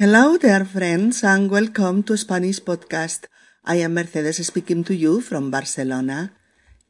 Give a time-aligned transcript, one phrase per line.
[0.00, 3.26] Hello there, friends, and welcome to Spanish Podcast.
[3.64, 6.32] I am Mercedes speaking to you from Barcelona.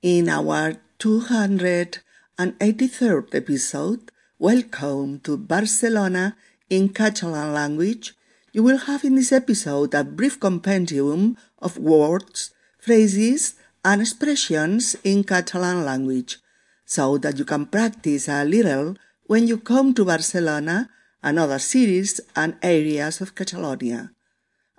[0.01, 6.35] In our 283rd episode, Welcome to Barcelona
[6.71, 8.15] in Catalan language,
[8.55, 15.25] you will have in this episode a brief compendium of words, phrases, and expressions in
[15.25, 16.39] Catalan language,
[16.87, 18.97] so that you can practice a little
[19.27, 20.89] when you come to Barcelona
[21.25, 24.13] and other cities and areas of Catalonia.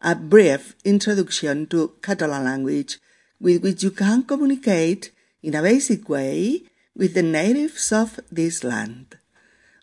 [0.04, 3.00] A brief introduction to Catalan language
[3.42, 6.62] with which you can communicate in a basic way
[6.96, 9.18] with the natives of this land.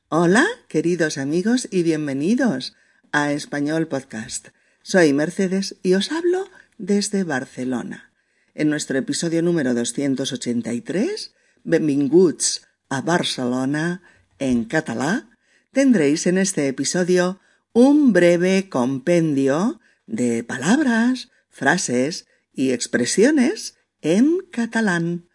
[0.09, 2.74] Hola, queridos amigos y bienvenidos
[3.10, 4.49] a Español Podcast.
[4.83, 8.13] Soy Mercedes y os hablo desde Barcelona.
[8.55, 14.02] En nuestro episodio número 283, Benvinguts a Barcelona
[14.38, 15.32] en catalá,
[15.73, 17.41] tendréis en este episodio
[17.73, 25.29] un breve compendio de palabras, frases y expresiones en catalán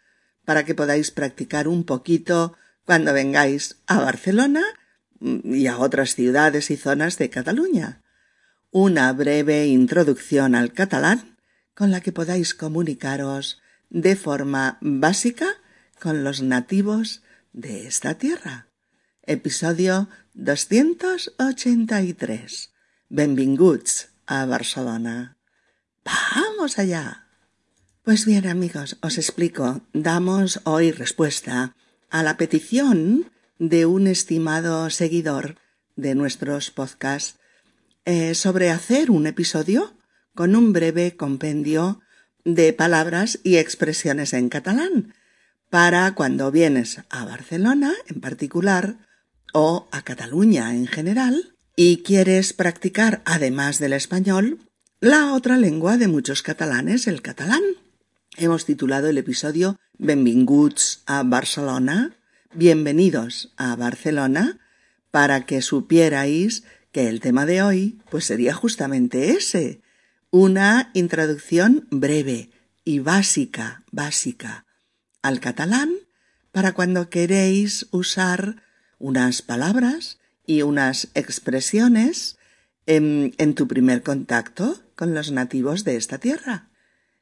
[0.46, 4.64] para que podáis practicar un poquito cuando vengáis a Barcelona
[5.20, 8.04] y a otras ciudades y zonas de Cataluña.
[8.70, 11.38] Una breve introducción al catalán
[11.74, 15.48] con la que podáis comunicaros de forma básica
[16.00, 17.24] con los nativos
[17.54, 18.67] de esta tierra.
[19.28, 22.72] Episodio 283.
[23.10, 25.36] Benvinguts a Barcelona.
[26.06, 27.28] ¡Vamos allá!
[28.04, 29.82] Pues bien, amigos, os explico.
[29.92, 31.76] Damos hoy respuesta
[32.10, 35.58] a la petición de un estimado seguidor
[35.98, 37.38] de nuestros podcasts
[38.06, 39.94] eh, sobre hacer un episodio
[40.36, 42.00] con un breve compendio
[42.46, 45.14] de palabras y expresiones en catalán
[45.70, 49.06] para cuando vienes a Barcelona en particular
[49.54, 54.60] o a Cataluña en general y quieres practicar, además del español,
[55.00, 57.62] la otra lengua de muchos catalanes, el catalán.
[58.36, 62.18] Hemos titulado el episodio Benvinguts a Barcelona,
[62.54, 64.60] bienvenidos a Barcelona,
[65.12, 69.82] para que supierais que el tema de hoy pues sería justamente ese,
[70.32, 72.50] una introducción breve
[72.84, 74.66] y básica, básica
[75.22, 75.92] al catalán
[76.52, 78.64] para cuando queréis usar
[79.00, 82.38] unas palabras y unas expresiones
[82.86, 86.70] en, tu primer contacto con los nativos de esta tierra.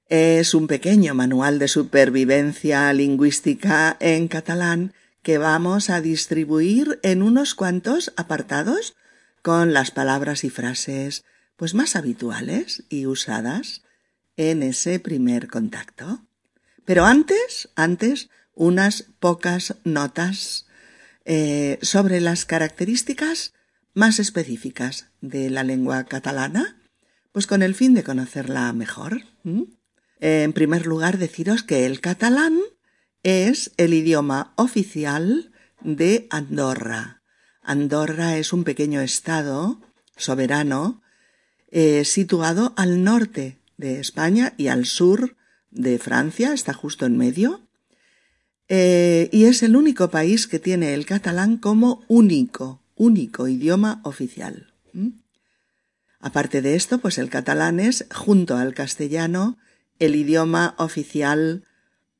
[0.07, 4.93] Es un pequeño manual de supervivencia lingüística en catalán
[5.23, 8.95] que vamos a distribuir en unos cuantos apartados
[9.41, 11.25] con las palabras y frases
[11.55, 13.81] pues más habituales y usadas
[14.37, 16.21] en ese primer contacto.
[16.85, 20.64] Pero antes, antes, unas pocas notas
[21.25, 23.53] eh, sobre las características
[23.93, 26.77] más específicas de la lengua catalana,
[27.31, 29.23] pues con el fin de conocerla mejor.
[30.19, 32.59] En primer lugar, deciros que el catalán
[33.23, 37.21] es el idioma oficial de Andorra.
[37.61, 39.81] Andorra es un pequeño estado
[40.15, 41.01] soberano
[41.71, 45.35] eh, situado al norte de España y al sur
[45.71, 47.64] de Francia, está justo en medio,
[48.67, 54.73] eh, y es el único país que tiene el catalán como único, único idioma oficial.
[56.19, 59.57] Aparte de esto, pues el catalán es, junto al castellano,
[59.99, 61.63] el idioma oficial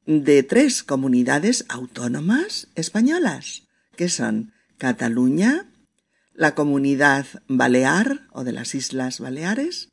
[0.05, 3.63] de tres comunidades autónomas españolas,
[3.95, 5.72] que son Cataluña,
[6.34, 9.89] la comunidad balear o de las Islas Baleares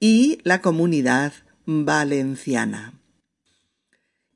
[0.00, 1.32] y la comunidad
[1.66, 2.94] valenciana.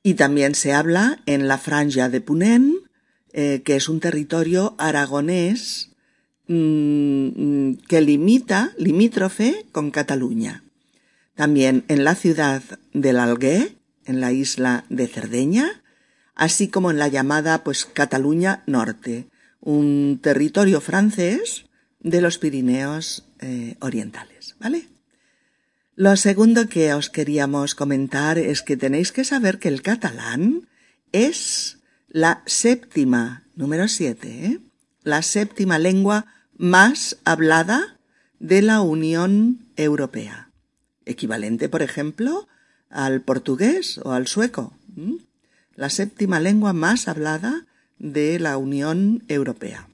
[0.06, 2.76] Y también se habla en la franja de Punén,
[3.32, 5.90] eh, que es un territorio aragonés
[6.46, 10.62] mmm, que limita, limítrofe con Cataluña.
[11.34, 12.62] También en la ciudad
[12.92, 13.74] del Algué,
[14.04, 15.82] en la isla de Cerdeña,
[16.36, 19.26] así como en la llamada pues Cataluña Norte,
[19.60, 21.64] un territorio francés
[21.98, 24.86] de los Pirineos eh, orientales, ¿vale?
[25.98, 30.68] Lo segundo que os queríamos comentar es que tenéis que saber que el catalán
[31.10, 31.78] es
[32.10, 34.60] la séptima, número siete, ¿eh?
[35.04, 36.26] la séptima lengua
[36.58, 37.96] más hablada
[38.40, 40.50] de la Unión Europea.
[41.06, 42.46] Equivalente, por ejemplo,
[42.90, 44.76] al portugués o al sueco.
[45.76, 47.64] La séptima lengua más hablada
[47.98, 49.88] de la Unión Europea.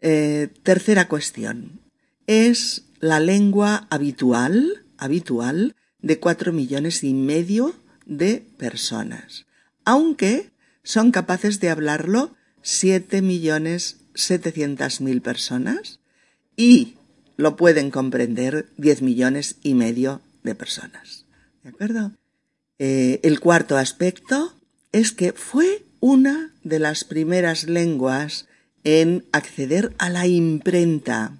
[0.00, 1.80] Eh, tercera cuestión.
[2.28, 7.74] Es la lengua habitual habitual de cuatro millones y medio
[8.06, 9.46] de personas,
[9.84, 10.50] aunque
[10.82, 16.00] son capaces de hablarlo siete millones setecientas mil personas
[16.56, 16.96] y
[17.36, 21.24] lo pueden comprender 10 millones y medio de personas.
[21.62, 22.12] ¿De acuerdo?
[22.78, 24.54] Eh, el cuarto aspecto
[24.92, 28.48] es que fue una de las primeras lenguas
[28.84, 31.38] en acceder a la imprenta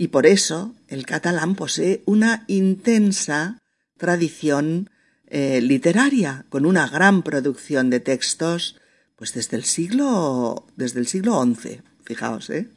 [0.00, 3.58] y por eso el catalán posee una intensa
[3.98, 4.88] tradición
[5.26, 8.76] eh, literaria con una gran producción de textos
[9.16, 12.68] pues desde el siglo desde el siglo XI fijaos ¿eh?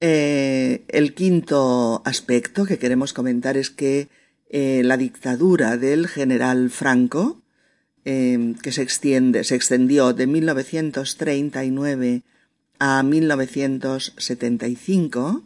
[0.00, 4.08] eh el quinto aspecto que queremos comentar es que
[4.50, 7.42] la dictadura del general Franco
[8.10, 12.22] Em, que se extiende, se extendió de 1939
[12.78, 15.42] a 1975,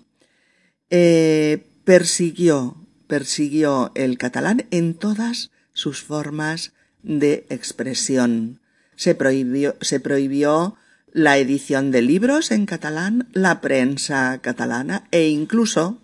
[0.95, 8.61] eh, persiguió, persiguió el catalán en todas sus formas de expresión.
[8.95, 10.77] Se prohibió, se prohibió
[11.11, 16.03] la edición de libros en catalán, la prensa catalana e incluso,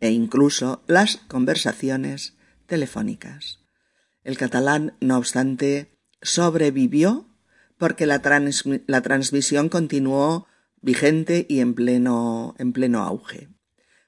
[0.00, 2.36] e incluso las conversaciones
[2.66, 3.60] telefónicas.
[4.24, 5.90] El catalán, no obstante,
[6.22, 7.26] sobrevivió
[7.76, 10.46] porque la, transmisión continuó
[10.80, 13.50] vigente y en pleno, en pleno auge.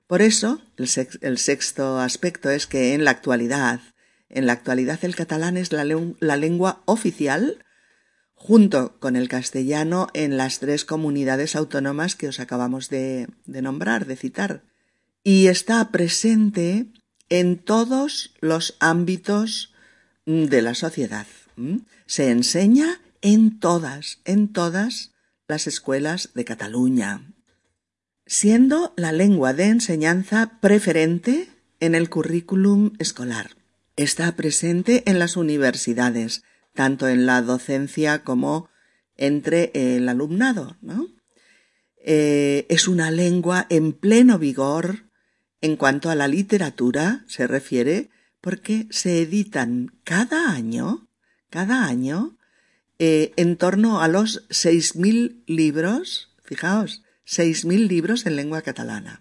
[0.09, 3.81] Por eso, el, sexto aspecto es que en la actualidad,
[4.31, 7.63] en la actualidad el catalán es la, lengua oficial
[8.35, 14.07] junto con el castellano en las tres comunidades autónomas que os acabamos de, de nombrar,
[14.07, 14.63] de citar,
[15.25, 16.87] y está presente
[17.29, 19.75] en todos los ámbitos
[20.25, 21.27] de la sociedad.
[22.07, 25.13] Se enseña en todas, en todas
[25.49, 27.35] las escuelas de Cataluña,
[28.29, 31.49] siendo la lengua de enseñanza preferente
[31.81, 33.57] en el currículum escolar.
[33.97, 36.45] Está presente en las universidades,
[36.75, 38.69] tanto en la docencia como
[39.17, 40.77] entre el alumnado.
[42.05, 45.07] Eh, es una lengua en pleno vigor
[45.63, 48.11] en cuanto a la literatura se refiere
[48.43, 51.09] porque se editan cada año,
[51.49, 52.37] cada año,
[52.99, 59.21] eh, en torno a los 6.000 libros, fijaos, 6.000 libros en lengua catalana.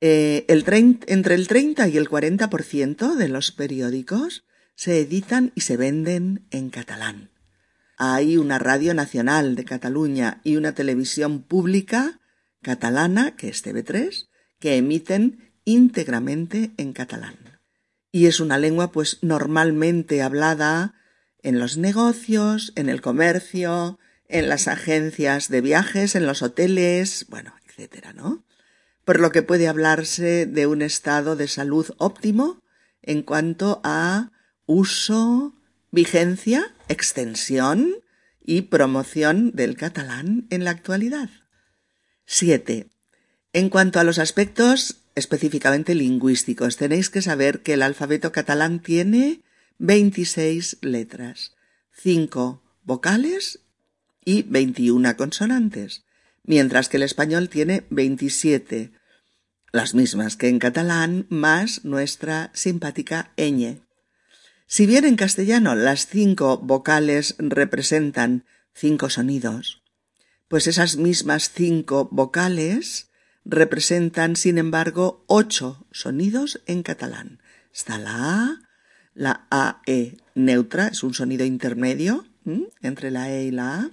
[0.00, 4.44] Eh, entre el 30 y el 40% de los periódicos
[4.74, 7.30] se editan y se venden en catalán.
[7.96, 12.20] Hay una radio nacional de Cataluña y una televisión pública
[12.60, 14.28] catalana, que es TV3,
[14.58, 17.54] que emiten íntegramente en catalán
[18.14, 20.94] y es una lengua pues normalmente hablada
[21.42, 23.98] en los negocios, en el comercio,
[24.28, 28.44] en las agencias de viajes, en los hoteles, bueno, etcétera, ¿no?
[29.04, 32.62] Por lo que puede hablarse de un estado de salud óptimo
[33.02, 34.32] en cuanto a
[34.66, 35.54] uso,
[35.90, 37.96] vigencia, extensión
[38.42, 41.28] y promoción del catalán en la actualidad.
[42.26, 42.88] 7.
[43.52, 46.76] En cuanto a los aspectos específicamente lingüísticos.
[46.76, 49.42] Tenéis que saber que el alfabeto catalán tiene
[49.78, 51.54] 26 letras,
[51.92, 53.60] 5 vocales
[54.24, 56.04] y 21 consonantes,
[56.44, 58.92] mientras que el español tiene 27,
[59.72, 63.80] las mismas que en catalán, más nuestra simpática ñ.
[64.66, 69.82] Si bien en castellano las cinco vocales representan cinco sonidos,
[70.48, 73.10] pues esas mismas cinco vocales
[73.44, 77.40] representan, sin embargo, ocho sonidos en catalán.
[77.72, 78.60] Está la A,
[79.14, 82.24] la AE neutra, es un sonido intermedio
[82.82, 83.90] entre la E y la A,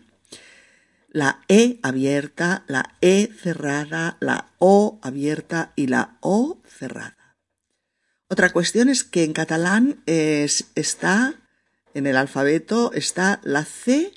[1.12, 7.38] la E abierta, la E cerrada, la O abierta y la O cerrada.
[8.30, 11.36] Otra cuestión es que en catalán está,
[11.94, 14.13] en el alfabeto, está la C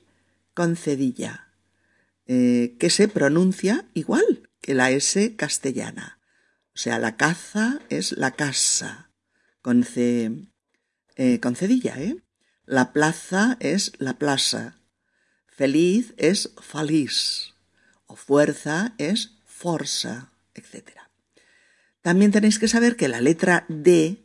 [0.55, 1.49] con cedilla,
[2.27, 6.21] eh, que se pronuncia igual que la S castellana.
[6.75, 9.11] O sea, la caza es la casa,
[9.63, 10.31] con C,
[11.17, 12.17] eh, con cedilla, ¿eh?
[12.67, 14.79] La plaza es la plaza.
[15.57, 17.55] Feliz es feliz.
[18.07, 20.91] O fuerza es forza, etc.
[22.03, 24.21] También tenéis que saber que la letra D,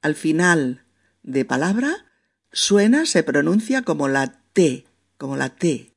[0.00, 0.84] al final
[1.22, 2.06] de palabra,
[2.52, 4.86] suena, se pronuncia como la T,
[5.16, 5.92] como la T.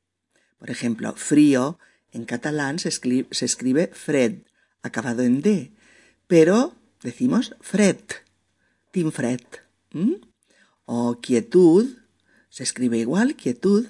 [0.58, 1.78] Por ejemplo, frío
[2.10, 4.42] en catalán se escribe, fred,
[4.82, 5.72] acabado en D,
[6.26, 8.00] pero decimos fred,
[8.90, 9.40] tim fred.
[10.84, 12.01] O quietud,
[12.52, 13.86] se escribe igual, quietud,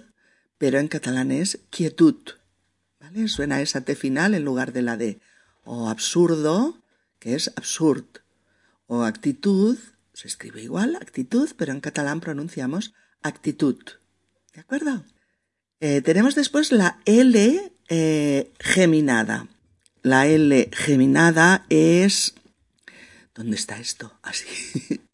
[0.57, 2.15] pero en catalán es quietud.
[3.01, 3.27] ¿Vale?
[3.27, 5.19] Suena esa T final en lugar de la D.
[5.65, 6.81] O absurdo,
[7.19, 8.05] que es absurd.
[8.87, 9.77] O actitud,
[10.15, 13.79] se escribe igual, actitud, pero en catalán pronunciamos actitud.
[14.55, 15.05] ¿De acuerdo?
[15.81, 19.49] Eh, tenemos después la L eh, geminada.
[20.03, 22.35] la L geminada es...
[23.35, 24.17] ¿Dónde está esto?
[24.23, 25.01] Así.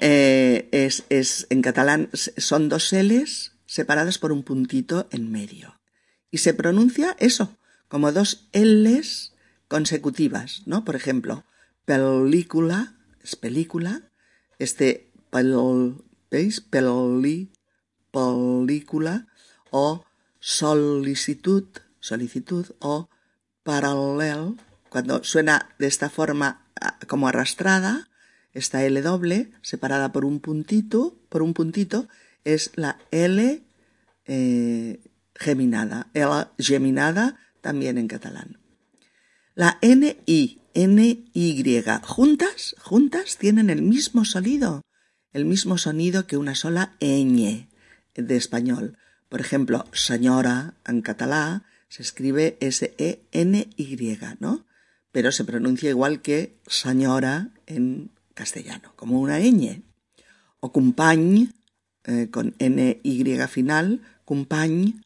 [0.00, 5.80] eh, es, es, en catalán son dos L's separadas por un puntito en medio.
[6.30, 7.56] Y se pronuncia eso,
[7.88, 9.34] como dos L's
[9.68, 10.84] consecutivas, ¿no?
[10.84, 11.44] Por ejemplo,
[11.84, 14.10] película, es película,
[14.58, 15.54] este pel,
[16.30, 16.60] ¿veis?
[16.60, 17.52] Peli,
[18.10, 19.26] película,
[19.70, 20.04] o
[20.40, 21.68] solicitud,
[22.00, 23.08] solicitud, o
[23.62, 24.56] paralel,
[24.88, 26.66] cuando suena de esta forma
[27.06, 28.09] como arrastrada,
[28.52, 32.08] esta L doble, separada por un puntito, por un puntito,
[32.44, 33.62] es la L
[34.26, 35.00] eh,
[35.34, 38.58] geminada, L geminada también en catalán.
[39.54, 44.82] La NI, NY, juntas, juntas tienen el mismo sonido,
[45.32, 47.68] el mismo sonido que una sola ñ
[48.14, 48.96] de español.
[49.28, 54.66] Por ejemplo, señora en catalán se escribe S-E-N-Y, ¿no?
[55.12, 59.82] Pero se pronuncia igual que señora en castellano, como una ñ.
[60.60, 61.52] O company,
[62.04, 65.00] eh, con N-Y final, company,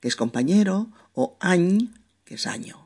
[0.00, 2.76] que es compañero, o añ, que es año.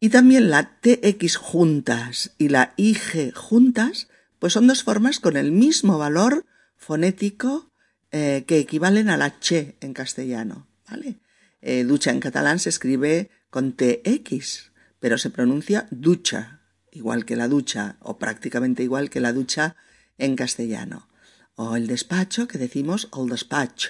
[0.00, 4.08] Y también la TX juntas y la IG juntas,
[4.40, 6.44] pues son dos formas con el mismo valor
[6.76, 7.70] fonético
[8.10, 11.20] eh, que equivalen a la che en castellano, ¿vale?
[11.62, 16.55] Eh, ducha en catalán se escribe con TX, pero se pronuncia ducha,
[16.96, 19.76] igual que la ducha, o prácticamente igual que la ducha
[20.18, 21.08] en castellano.
[21.54, 23.88] O el despacho, que decimos el despatch,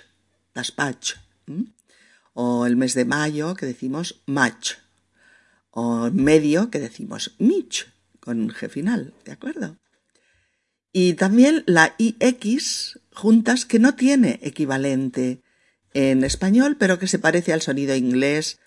[0.55, 1.15] despatch.
[2.35, 4.75] O el mes de mayo, que decimos match.
[5.71, 7.87] O medio, que decimos mich,
[8.21, 9.79] con G final, ¿de acuerdo?
[10.93, 15.43] Y también la IX juntas que no tiene equivalente
[15.93, 18.59] en español, pero que se parece al sonido inglés,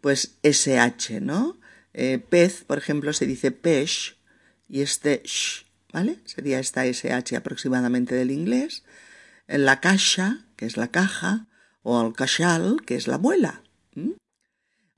[0.00, 1.57] pues SH, ¿no?
[2.00, 4.16] Eh, pez, por ejemplo, se dice pech
[4.68, 6.20] y este sh, ¿vale?
[6.26, 8.84] Sería esta SH aproximadamente del inglés.
[9.48, 11.48] La caja, que es la caja,
[11.82, 13.64] o el cachal, que es la muela.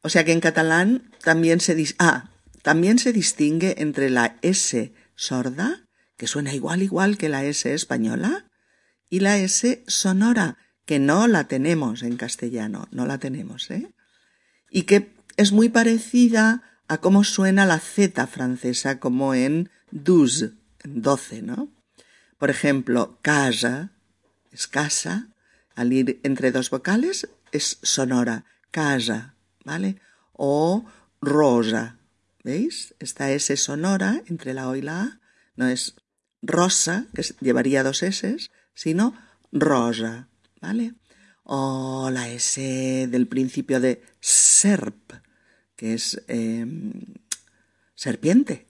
[0.02, 2.28] O sea que en catalán también se, ah,
[2.60, 5.86] también se distingue entre la S sorda,
[6.18, 8.44] que suena igual igual que la S española,
[9.08, 13.90] y la S sonora, que no la tenemos en castellano, no la tenemos, ¿eh?
[14.70, 21.02] Y que es muy parecida a cómo suena la Z francesa, como en douze, en
[21.02, 21.72] doce, ¿no?
[22.36, 23.92] Por ejemplo, casa
[24.50, 25.28] es casa,
[25.76, 30.00] al ir entre dos vocales es sonora, casa, ¿vale?
[30.32, 30.84] O
[31.20, 31.98] rosa,
[32.42, 32.96] ¿veis?
[32.98, 35.20] Esta S sonora entre la O y la A,
[35.54, 35.94] no es
[36.42, 38.36] rosa, que llevaría dos S,
[38.74, 39.14] sino
[39.52, 40.26] rosa.
[40.60, 40.94] ¿vale?
[41.44, 45.12] O la S del principio de serp,
[45.80, 46.92] que es em,
[47.94, 48.66] serpiente,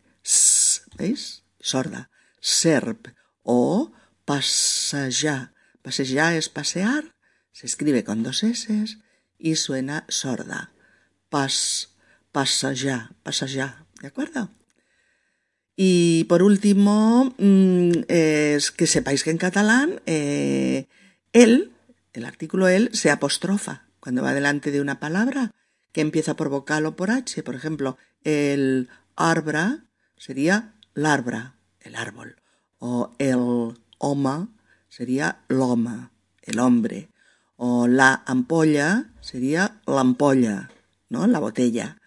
[0.96, 1.42] ¿veis?
[1.58, 2.08] Sorda,
[2.40, 3.08] serp.
[3.42, 3.90] O
[4.24, 5.52] pasejar.
[5.82, 7.16] Pasejar es pasear,
[7.50, 8.86] se escribe con dos S
[9.38, 10.72] y suena sorda.
[11.30, 11.96] Pas,
[12.30, 14.52] pasejar, pasejar, ¿de acuerdo?
[15.74, 20.86] Y por último, mm, es que sepáis que en catalán eh,
[21.32, 21.72] él
[22.12, 25.50] el artículo el se apostrofa cuando va delante de una palabra
[25.92, 27.42] que empieza por vocal o por H.
[27.42, 29.84] Por ejemplo, el arbra
[30.16, 32.36] sería l'arbra, el árbol.
[32.78, 34.48] O el home
[34.88, 36.10] sería l'home,
[36.42, 37.10] el hombre.
[37.56, 40.70] O la ampolla sería la ampolla,
[41.08, 41.26] ¿no?
[41.26, 41.98] La botella.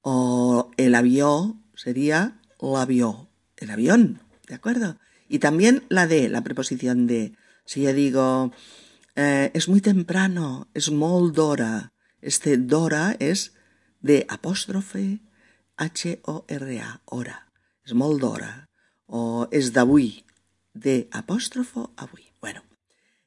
[0.00, 4.98] O el avión sería l'avió, el avión, ¿de acuerdo?
[5.28, 7.34] Y también la de, la preposición de.
[7.64, 8.52] Si yo digo,
[9.16, 11.91] eh, es muy temprano, es molt d'hora.
[12.22, 13.52] Este d'hora es
[14.00, 15.20] de apóstrofe
[15.76, 17.52] H-O-R-A, hora.
[17.84, 18.68] Es molt d'hora.
[19.06, 20.24] O es d'avui,
[20.72, 22.30] de apóstrofo avui.
[22.40, 22.62] Bueno,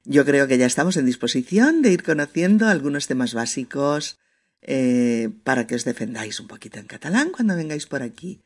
[0.03, 4.17] yo creo que ya estamos en disposición de ir conociendo algunos temas básicos
[4.61, 8.41] eh, para que os defendáis un poquito en catalán cuando vengáis por aquí.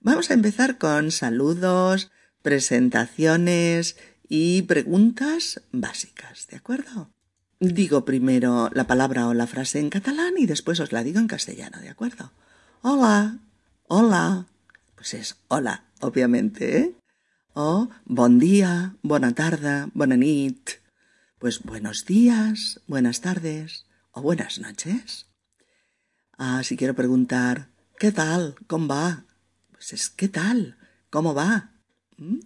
[0.00, 2.12] Vamos a empezar con saludos,
[2.42, 3.96] presentaciones
[4.28, 7.15] y preguntas básicas, ¿de acuerdo?
[7.58, 11.26] Digo primero la palabra o la frase en catalán y después os la digo en
[11.26, 12.32] castellano, ¿de acuerdo?
[12.82, 13.38] Hola,
[13.88, 14.46] hola.
[14.94, 16.96] Pues es hola, obviamente, ¿eh?
[17.54, 20.68] O bon día, bona tarda, bona nit.
[21.38, 25.26] Pues buenos días, buenas tardes o buenas noches.
[26.36, 28.56] Ah, si quiero preguntar, ¿qué tal?
[28.66, 29.24] ¿Cómo va?
[29.72, 30.76] Pues es ¿qué tal?
[31.08, 31.70] ¿Cómo va?
[32.18, 32.40] ¿Mm?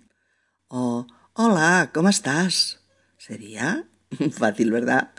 [0.69, 2.81] O Hola, ¿cómo estás?
[3.17, 3.90] Sería
[4.33, 5.13] Fácil, ¿verdad?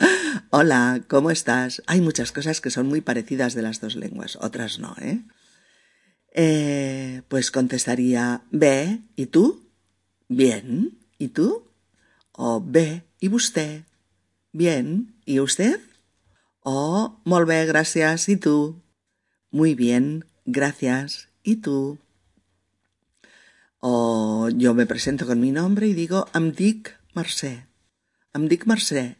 [0.50, 1.82] Hola, ¿cómo estás?
[1.88, 5.22] Hay muchas cosas que son muy parecidas de las dos lenguas, otras no, ¿eh?
[6.34, 9.70] eh pues contestaría, ve, ¿y tú?
[10.28, 11.68] Bien, ¿y tú?
[12.34, 13.84] O ve, ¿y usted?
[14.52, 15.80] Bien, ¿y usted?
[16.60, 18.82] O molt bé, gracias, ¿y tú?
[19.52, 21.98] Muy bien, gracias, ¿y tú?
[23.80, 27.71] O yo me presento con mi nombre y digo, em dic Mercè.
[28.34, 29.18] Em dic Mercè.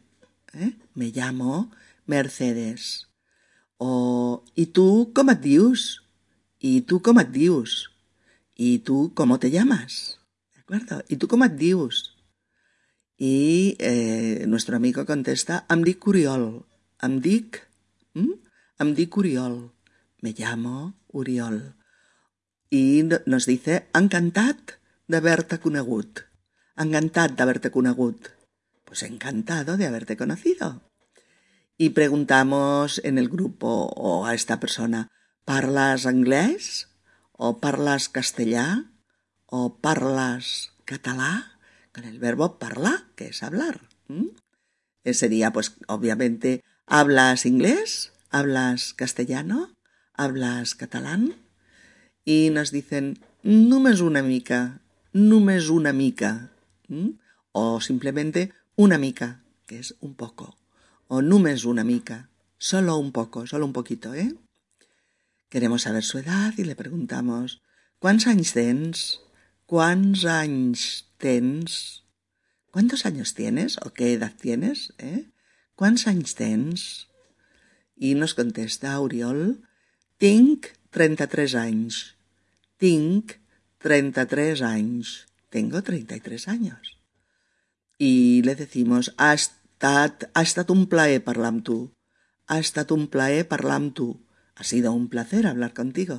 [0.54, 0.72] ¿eh?
[0.94, 1.70] Me llamo
[2.06, 3.08] Mercedes.
[3.78, 6.04] O, ¿y tú cómo et dius?
[6.58, 7.90] ¿Y tú cómo et dius?
[8.54, 10.20] ¿Y tú cómo te llamas?
[10.54, 11.04] ¿De acuerdo?
[11.08, 12.16] ¿Y tú cómo et dius?
[13.16, 16.64] Y eh, nuestro amigo contesta, em dic Oriol.
[17.02, 17.68] Em dic...
[18.14, 18.40] ¿Mm?
[18.78, 19.72] Em dic Oriol.
[20.20, 21.76] Me llamo Oriol
[22.72, 24.78] y nos dice encantat
[25.12, 26.22] d'haver-te conegut.
[26.80, 28.30] Encantat d'haberte conegut.
[28.92, 30.82] Pues encantado de haberte conocido.
[31.78, 35.08] Y preguntamos en el grupo o a esta persona,
[35.46, 36.90] ¿parlas inglés?
[37.32, 38.92] ¿O parlas castellà?
[39.46, 41.58] ¿O parlas catalá?
[41.94, 43.88] Con el verbo parla, que es hablar.
[45.06, 48.12] Sería, pues, obviamente, ¿hablas inglés?
[48.28, 49.74] ¿Hablas castellano?
[50.12, 51.36] ¿Hablas catalán?
[52.26, 54.82] y nos dicen només una mica,
[55.12, 56.52] només una mica,
[57.52, 60.56] o simplemente una mica, que es un poco,
[61.08, 64.34] o només una mica, solo un poco, solo un poquito, ¿eh?
[65.48, 67.60] Queremos saber su edad y le preguntamos
[68.02, 69.20] ¿Cuántos años tens?
[69.64, 72.02] ¿Cuántos años tens?
[72.72, 74.92] ¿Cuántos años tienes o qué edad tienes?
[74.98, 75.30] ¿eh?
[75.76, 77.08] ¿Cuántos años tens?
[77.94, 79.62] Y nos contesta Oriol,
[80.18, 82.16] tinc 33 anys.
[82.76, 83.38] Tinc
[83.78, 85.28] 33 anys.
[85.48, 87.01] Tengo 33 años.
[88.02, 91.74] Y le decimos, ha estat, ha estat un plaer parlar amb tu.
[92.50, 94.06] Ha estat un plaer parlar amb tu.
[94.58, 96.16] Ha sido un placer hablar contigo.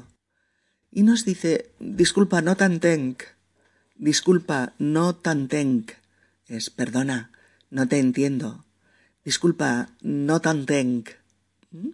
[0.91, 3.25] Y nos dice, disculpa, no t'entenc.
[3.95, 5.91] Disculpa, no t'entenc.
[6.47, 7.31] Es, perdona,
[7.69, 8.63] no te entiendo.
[9.25, 11.09] Disculpa, no t'entenc.
[11.71, 11.89] ¿Mm?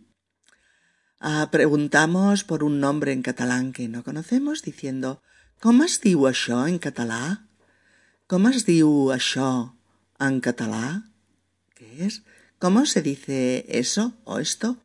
[1.20, 5.24] Ah, preguntamos por un nombre en catalán que no conocemos diciendo
[5.60, 7.50] ¿Cómo es diu això en català?
[8.28, 9.79] ¿Cómo es diu això
[10.20, 11.04] en català?
[11.76, 12.24] ¿Qué es?
[12.60, 14.78] ¿Cómo se dice eso o esto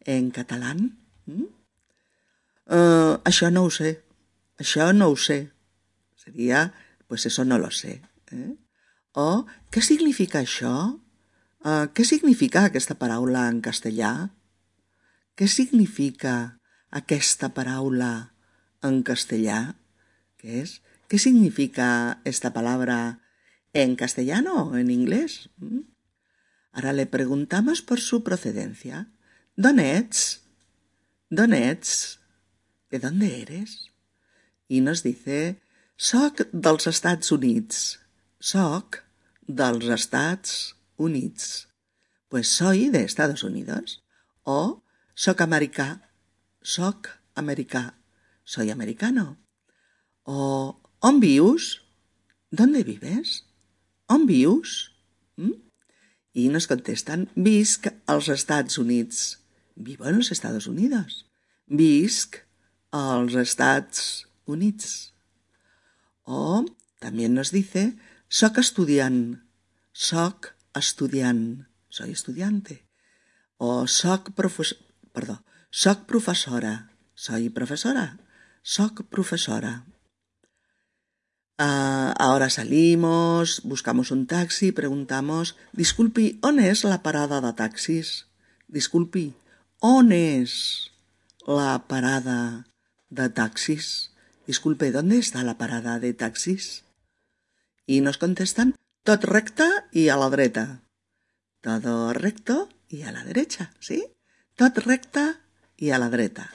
[0.00, 0.98] en catalán?
[1.26, 1.44] ¿Mm?
[2.68, 4.00] Uh, això no ho sé.
[4.60, 5.52] Això no ho sé.
[6.16, 6.74] Sería,
[7.06, 8.02] pues eso no lo sé.
[8.32, 8.56] Eh?
[9.12, 11.00] O, què significa això?
[11.64, 14.30] Uh, què significa aquesta paraula en castellà?
[15.36, 16.58] Què significa
[16.90, 18.34] aquesta paraula
[18.82, 19.76] en castellà?
[20.36, 20.82] ¿Qué es?
[21.08, 23.27] ¿Qué significa esta palabra en
[23.96, 25.50] castellano o en inglés?
[25.58, 25.80] ¿Mm?
[26.72, 29.12] Ahora le preguntamos por su procedencia.
[29.56, 30.42] ¿D'on ets?
[31.30, 32.20] ¿D'on ets?
[32.90, 33.90] ¿De dónde eres?
[34.68, 35.60] Y nos dice,
[35.96, 38.00] soc dels Estats Units.
[38.38, 39.02] Soc
[39.46, 41.68] dels Estats Units.
[42.28, 44.04] Pues soy de Estados Unidos.
[44.44, 44.84] O
[45.18, 46.12] Soc americà.
[46.62, 47.98] Soc americà.
[48.44, 49.42] Soy americano.
[50.22, 51.82] O ¿on vius?
[52.52, 53.47] ¿Dónde vives?
[54.08, 54.96] ¿On vius?
[55.36, 55.52] ¿Mm?
[56.32, 59.44] Y nos contestan, visc als Estats Units.
[59.76, 61.30] Vivo en los Estados Unidos.
[61.66, 62.36] Visc
[62.90, 65.14] als Estats Units.
[66.24, 66.64] O
[66.98, 67.96] también nos dice,
[68.28, 69.44] soc estudiant.
[69.92, 71.68] Soc estudiant.
[71.88, 72.88] Soy estudiante.
[73.56, 74.78] O soc professor
[75.18, 78.18] perdó, soc professora, soy profesora,
[78.62, 79.84] soc profesora.
[81.58, 88.30] Uh, ahora salimos, buscamos un taxi, preguntamos, disculpi, on és la parada de taxis?
[88.70, 89.34] Disculpi,
[89.82, 90.52] on és
[91.50, 92.70] la parada
[93.10, 94.14] de taxis?
[94.46, 96.84] Disculpe, ¿dónde está la parada de taxis?
[97.86, 100.82] Y nos contestan, tot recte y a la dreta.
[101.60, 104.06] Todo recto y a la derecha, ¿sí?
[104.54, 105.40] tot recta
[105.76, 106.54] y a la dreta.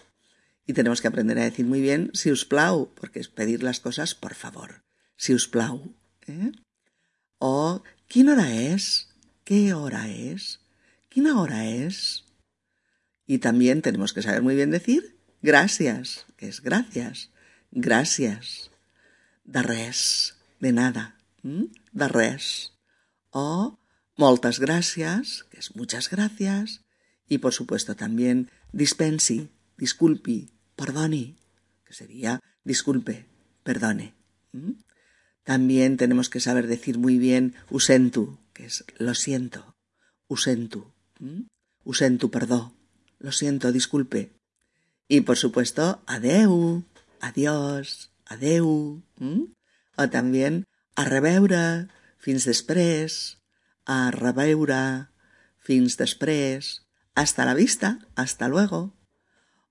[0.65, 3.81] Y tenemos que aprender a decir muy bien si us plau, porque es pedir las
[3.81, 4.83] cosas por favor.
[5.17, 5.93] Si us plau.
[6.27, 6.51] ¿eh?
[7.39, 9.09] O quina hora es?
[9.43, 10.61] ¿Qué hora es?
[11.09, 12.25] ¿Quina hora es?
[13.27, 17.29] Y también tenemos que saber muy bien decir gracias, que es gracias.
[17.71, 18.71] Gracias.
[19.43, 21.17] De res, de nada.
[21.43, 21.65] ¿Mm?
[21.91, 22.73] De res.
[23.31, 23.77] O
[24.15, 26.81] moltes gràcies, que es muchas gracias.
[27.27, 31.35] Y por supuesto también dispensi, disculpi, perdoni,
[31.85, 33.25] que sería disculpe,
[33.63, 34.13] perdone.
[34.51, 34.73] ¿Mm?
[35.43, 39.75] También tenemos que saber decir muy bien usentu, que es lo siento,
[40.27, 40.93] usentu,
[41.83, 42.73] usentu, perdón,
[43.19, 44.31] lo siento, disculpe.
[45.07, 46.83] Y por supuesto, adeu,
[47.19, 49.03] adiós, adeu,
[49.97, 53.37] o también a reveure, fins després,
[53.85, 55.09] a reveure,
[55.59, 56.83] fins després,
[57.15, 58.95] hasta la vista, hasta luego,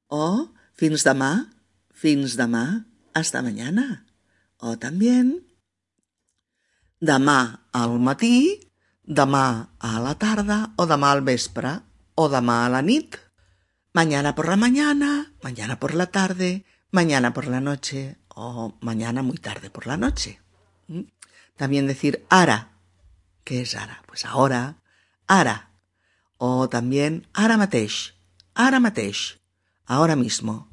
[0.09, 1.49] o fins demà,
[1.93, 4.05] fins demà, hasta mañana,
[4.59, 5.52] o también
[7.03, 8.63] demà al matí,
[9.03, 11.75] demà a la tarda o demà al vespre
[12.15, 13.19] o demà a la nit.
[13.93, 19.37] Mañana por la mañana, mañana por la tarde, mañana por la noche o mañana muy
[19.37, 20.41] tarde por la noche.
[20.87, 21.11] ¿Mm?
[21.57, 22.79] También decir ara.
[23.45, 24.03] ¿Qué es ara?
[24.07, 24.77] Pues ahora,
[25.27, 25.71] ara.
[26.39, 28.15] O también ara mateix,
[28.55, 29.41] ara mateix,
[29.87, 30.71] ahora mismo.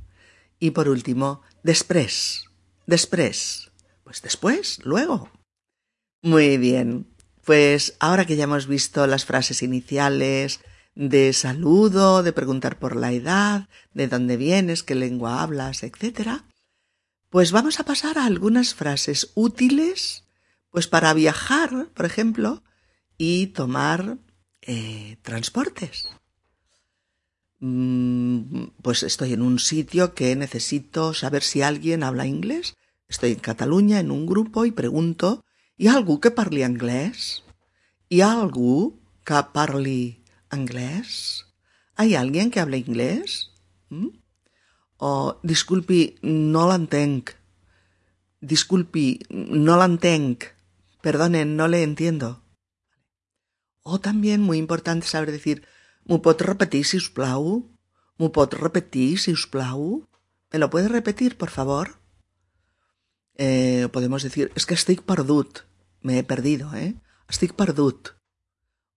[0.59, 2.45] Y por último, després,
[2.85, 3.71] després.
[4.03, 5.29] Pues después, luego.
[6.21, 7.07] Muy bien.
[7.45, 10.59] Pues ahora que ya hemos visto las frases iniciales
[10.95, 16.41] de saludo, de preguntar por la edad, de dónde vienes, qué lengua hablas, etc.,
[17.29, 20.25] pues vamos a pasar a algunas frases útiles,
[20.71, 22.63] pues para viajar, por ejemplo,
[23.17, 24.17] y tomar
[24.61, 26.09] eh, transportes.
[27.59, 32.75] Mm, pues estoy en un sitio que necesito saber si alguien habla inglés.
[33.07, 35.43] Estoy en Cataluña en un grupo y pregunto
[35.81, 37.41] ¿Hi ha algú que parli anglès?
[38.11, 41.45] ¿Hi ha algú que parli anglès?
[41.95, 43.51] ¿Hay alguien que hable inglés?
[43.87, 44.09] ¿Mm?
[44.97, 47.31] O, disculpi, no l'entenc.
[48.41, 50.49] Disculpi, no l'entenc.
[50.99, 52.43] Perdonen, no le entiendo.
[53.81, 55.63] O también, muy importante saber decir,
[56.03, 57.71] ¿m'ho pot repetir, si us plau?
[58.19, 60.09] ¿M'ho pot repetir, si us plau?
[60.51, 62.03] ¿Me lo puede repetir, por favor?
[63.35, 65.68] Eh, podemos decir, es que estic perdut.
[66.01, 66.95] Me he perdido, eh?
[67.29, 68.15] Estic perdut.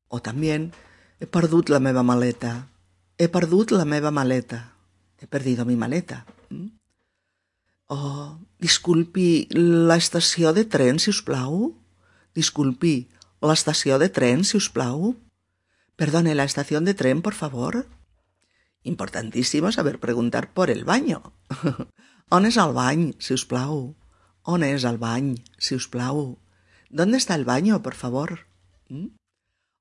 [0.09, 0.73] O también,
[1.21, 2.69] he perdut la meva maleta.
[3.19, 4.77] He perdut la meva maleta.
[5.19, 6.27] He perdido mi maleta.
[6.51, 6.69] ¿Mm?
[7.87, 11.75] O, disculpi, l'estació de tren, si us plau?
[12.35, 13.09] Disculpi,
[13.43, 15.15] l'estació de tren, si us plau?
[15.97, 17.87] Perdone, la estación de tren, por favor.
[18.83, 21.33] Importantísimo saber preguntar por el baño.
[22.33, 23.93] On és el bany, si us plau?
[24.49, 26.39] On és el bany, si us plau?
[26.93, 28.47] ¿Dónde está el baño, por favor?
[28.91, 29.17] ¿Mm?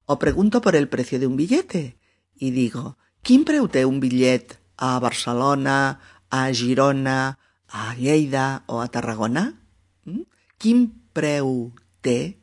[0.05, 1.99] O pregunto por el precio de un billete
[2.33, 5.99] y digo, quin preu té un billet a Barcelona,
[6.31, 9.59] a Girona, a Lleida o a Tarragona?
[10.07, 10.23] ¿Mm?
[10.55, 12.39] Quin preu té?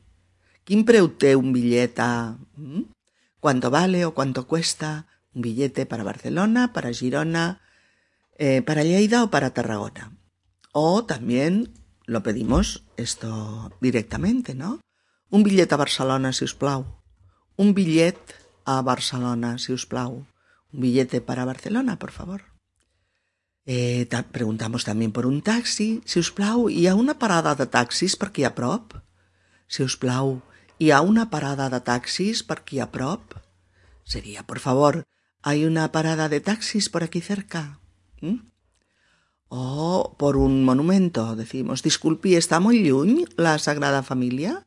[0.68, 2.37] Quin preu té un billet a...
[2.61, 2.92] ¿Mm?
[3.40, 7.64] ¿Cuánto vale o cuánto cuesta un billete para Barcelona, para Girona,
[8.37, 10.12] eh, para Lleida o para Tarragona?
[10.72, 11.72] O también
[12.09, 14.81] lo pedimos esto directamente, ¿no?
[15.29, 17.05] Un billet a Barcelona, si us plau.
[17.57, 18.16] Un billet
[18.64, 20.25] a Barcelona, si us plau.
[20.73, 22.42] Un billete para Barcelona, por favor.
[23.68, 26.01] Eh, ta preguntamos també per un taxi.
[26.09, 28.97] Si us plau, hi ha una parada de taxis per aquí a prop?
[29.68, 30.40] Si us plau,
[30.81, 33.37] hi ha una parada de taxis per aquí a prop?
[34.09, 35.05] Seria, por favor,
[35.42, 37.81] hay una parada de taxis por aquí cerca?
[38.23, 38.49] ¿Mm?
[39.48, 41.34] O por un monumento.
[41.37, 44.66] Decimos, disculpi, està molt lluny la Sagrada Família?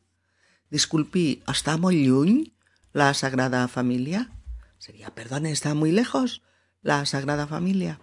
[0.73, 1.97] Disculpi, està molt
[2.93, 4.29] la Sagrada Familia?
[4.77, 6.41] Sería, perdone, ¿está muy lejos
[6.81, 7.99] la Sagrada Familia?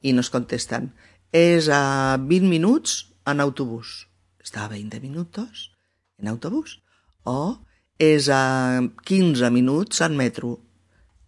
[0.00, 0.94] Y nos contestan,
[1.32, 4.08] es a 20 minuts en autobús.
[4.40, 5.76] Està a 20 minutos
[6.16, 6.80] en autobús.
[7.24, 7.60] O
[7.98, 10.62] és a 15 minuts en metro.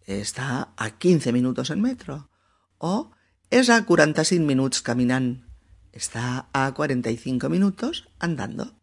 [0.07, 2.31] Està a 15 minutos en metro.
[2.79, 3.11] O
[3.51, 5.45] es a 45 minutos caminando.
[5.93, 8.75] Está a 45 minutos andando.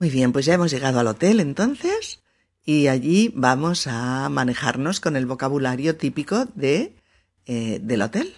[0.00, 2.22] Muy bien, pues ya hemos llegado al hotel entonces
[2.64, 6.96] y allí vamos a manejarnos con el vocabulario típico de,
[7.46, 8.34] eh, del hotel.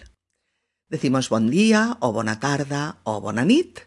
[0.89, 3.79] Decimos buen día o buena tarde o bona nit.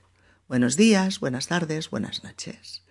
[0.48, 2.82] Buenos días, buenas tardes, buenas noches.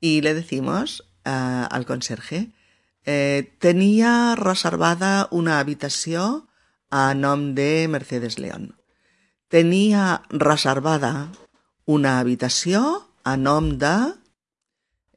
[0.00, 2.52] Y le decimos uh, al conserje,
[3.04, 6.48] eh, tenía reservada una habitación
[6.94, 8.78] a nom de Mercedes León.
[9.50, 11.32] Tenia reservada
[11.86, 14.14] una habitació a nom de...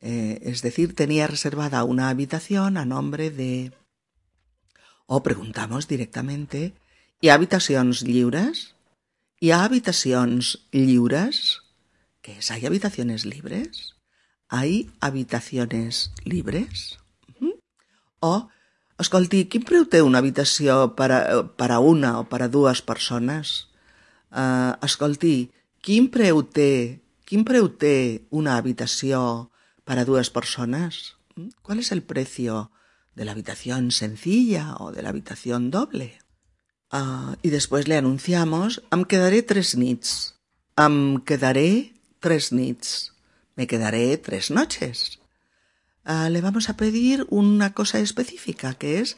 [0.02, 3.78] Eh, es decir, tenía reservada una habitación a nombre de...
[5.06, 6.74] O preguntamos directamente,
[7.22, 8.74] ¿hi ha habitacions lliures?
[9.40, 11.62] ¿Hi ha habitacions lliures?
[12.24, 12.50] ¿Qué es?
[12.50, 13.94] ¿Hay habitaciones libres?
[14.50, 16.98] ¿Hay habitaciones libres?
[17.40, 17.54] ¿Mm?
[18.20, 18.50] O
[18.98, 22.82] Escolti, quin preu té una habitació per a, per a una o per a dues
[22.82, 23.68] persones?
[24.34, 25.52] Uh, escolti,
[25.86, 26.98] quin preu té,
[27.30, 29.52] quin preu té una habitació
[29.86, 31.16] para dos personas.
[31.62, 32.72] ¿Cuál es el precio
[33.14, 36.18] de la habitación sencilla o de la habitación doble?
[36.92, 40.34] Uh, y después le anunciamos, em quedaré tres nits.
[40.76, 43.14] Em quedaré tres nits.
[43.56, 45.20] Me quedaré tres noches.
[46.08, 49.18] Uh, le vamos a pedir una cosa específica, que és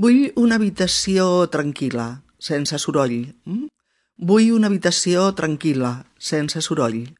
[0.00, 3.34] vull una habitació tranquil·la, sense soroll.
[3.44, 3.68] Mm?
[4.16, 7.12] Vull una habitació tranquil·la, sense soroll.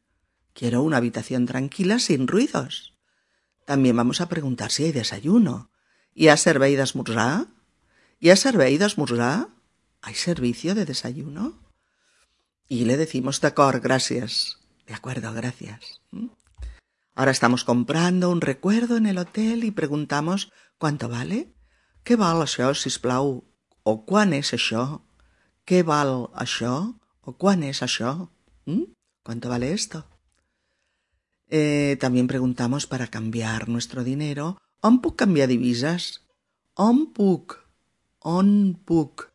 [0.56, 2.94] Quiero una habitación tranquila sin ruidos.
[3.66, 5.70] También vamos a preguntar si hay desayuno.
[6.14, 7.46] ¿Y ha servei d'esmorzar?
[8.18, 9.48] ¿Y ha servei d'esmorzar?
[10.00, 11.61] ¿Hay servicio de desayuno?
[12.68, 13.52] Y le decimos, de
[13.83, 14.59] gracias.
[14.87, 16.00] De acuerdo, gracias.
[17.20, 21.52] Ahora estamos comprando un recuerdo en el hotel y preguntamos ¿cuánto vale?
[22.00, 23.44] Què val això, sisplau?
[23.85, 25.04] O quan és això?
[25.68, 26.96] Què val això?
[27.20, 28.30] O quan és això?
[28.64, 28.96] ¿Mm?
[29.20, 30.06] ¿Cuánto vale esto?
[31.48, 36.24] Eh, también preguntamos para cambiar nuestro dinero ¿on puc canviar divises?
[36.72, 37.68] ¿On puc?
[38.20, 39.28] ¿On puc?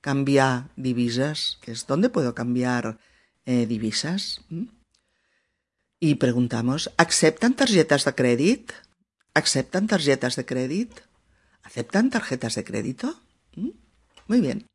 [0.00, 3.00] cambiar divisas, que es ¿dónde puedo cambiar
[3.46, 4.44] eh, divisas?
[4.48, 4.81] ¿Mm?
[6.04, 8.74] Y preguntamos, ¿aceptan tarjetas de crédito?
[9.34, 11.00] ¿Aceptan tarjetas de crédito?
[11.62, 13.22] ¿Aceptan tarjetas de crédito?
[13.54, 13.70] ¿Mm?
[14.26, 14.66] Muy bien.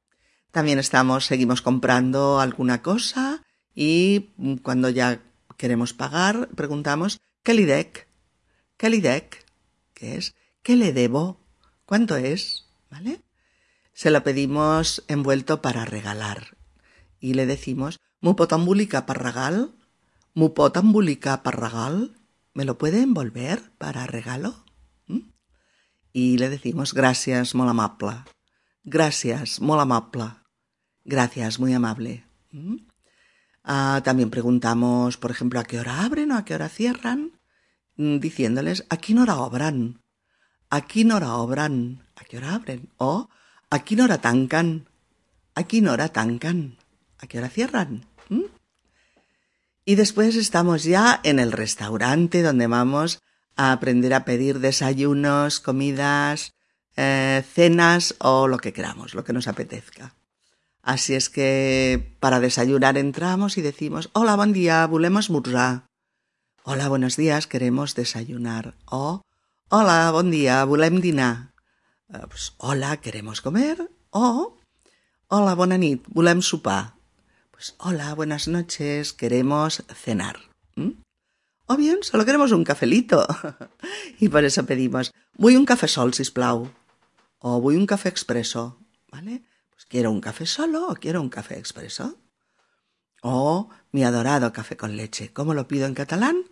[0.51, 3.43] También estamos, seguimos comprando alguna cosa
[3.75, 4.29] y
[4.63, 5.21] cuando ya
[5.57, 8.07] queremos pagar, preguntamos, ¿qué lidec?
[8.77, 10.33] ¿Qué es?
[10.63, 11.41] ¿Qué le debo?
[11.85, 12.67] ¿Cuánto es?
[12.89, 13.19] ¿Vale?
[13.91, 16.55] se lo pedimos envuelto para regalar.
[17.19, 19.73] Y le decimos, ¿mu pot embolicar per regal?
[20.37, 22.13] ¿Mu pot embolicar regal?
[22.53, 24.53] ¿Me lo puede envolver para regalo?
[25.07, 25.33] ¿Mm?
[26.13, 28.21] Y le decimos, gracias, muy amable.
[28.83, 30.37] Gracias, muy amable.
[31.03, 32.23] Gracias, muy amable.
[32.51, 32.75] ¿Mm?
[33.63, 37.41] Ah, también preguntamos, por ejemplo, a qué hora abren o a qué hora cierran,
[37.95, 40.03] mm, diciéndoles, ¿a qué hora obran?
[40.69, 42.05] ¿A qué hora obran?
[42.15, 42.91] ¿A qué hora abren?
[42.97, 43.27] O
[43.71, 44.87] ¿A qué hora tancan?
[45.55, 46.77] ¿A qué hora tancan?
[47.17, 48.05] ¿A qué hora cierran?
[48.29, 48.56] ¿Mm?
[49.87, 53.23] Y después estamos ya en el restaurante donde vamos
[53.55, 56.51] a aprender a pedir desayunos, comidas,
[56.97, 60.13] eh, cenas o lo que queramos, lo que nos apetezca.
[60.81, 65.87] Así es que para desayunar entramos y decimos, hola, buen día, volem esmorzar.
[66.63, 68.75] Hola, buenos días, queremos desayunar.
[68.91, 69.21] O,
[69.69, 71.53] hola, buen día, volem dinar.
[72.13, 73.89] Eh, pues, hola, queremos comer.
[74.09, 74.57] O,
[75.29, 76.41] hola, bona nit, volem.
[77.57, 80.37] Pues, hola, buenas noches, queremos cenar.
[81.65, 83.25] O bien, solo queremos un cafelito.
[84.19, 86.69] y por eso pedimos, voy un café sol, sisplau.
[87.39, 88.77] O voy un café expreso.
[89.11, 89.43] ¿Vale?
[89.71, 92.19] Pues quiero un café solo o quiero un café expreso.
[93.23, 95.33] O mi adorado café con leche.
[95.33, 96.43] ¿Cómo lo pido en catalán?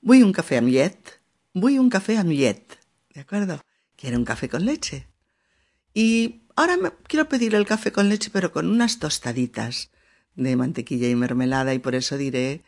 [0.00, 1.20] Voy un café amb llet.
[1.52, 2.78] Voy un café amb llet.
[3.12, 3.60] ¿De acuerdo?
[3.96, 5.08] Quiero un café con leche.
[5.92, 9.90] Y ahora me, quiero pedir el café con leche, pero con unas tostaditas
[10.36, 12.62] de mantequilla y mermelada, y por eso diré,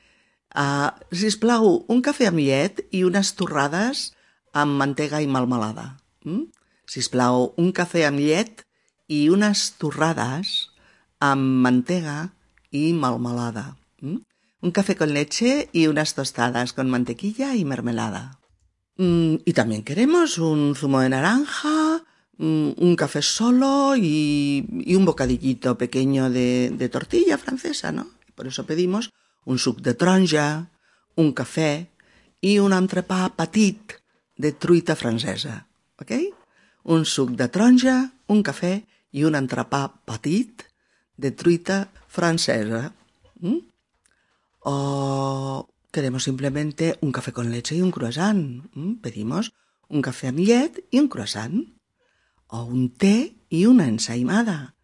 [0.54, 4.12] uh, sisplau, un café amb llet i unes torrades
[4.52, 5.96] amb mantega i melmelada.
[6.24, 6.48] Mm?
[6.86, 8.62] Sisplau, un café amb llet
[9.08, 10.70] i unes torrades
[11.20, 12.32] amb mantega
[12.70, 13.76] y malmalada.
[14.00, 14.18] ¿Mm?
[14.60, 18.40] Un café con leche y unas tostadas con mantequilla y mermelada.
[18.96, 21.95] Mm, y también queremos un zumo de naranja,
[22.38, 28.08] un café solo y, un bocadillito pequeño de, tortilla francesa, ¿no?
[28.34, 29.12] Por eso pedimos
[29.44, 30.70] un suc de taronja,
[31.14, 31.90] un café
[32.40, 33.80] y un entrepà petit
[34.36, 35.66] de truita francesa,
[35.98, 36.12] ¿ok?
[36.84, 40.62] Un suc de taronja, un café y un entrepà petit
[41.16, 42.92] de truita francesa.
[43.40, 43.64] ¿Mm?
[44.60, 48.68] O queremos simplemente un café con leche y un croissant.
[48.74, 49.00] ¿Mm?
[49.00, 49.54] Pedimos
[49.88, 51.75] un café amb llet y un croissant.
[52.48, 54.74] O un té y una ensaimada.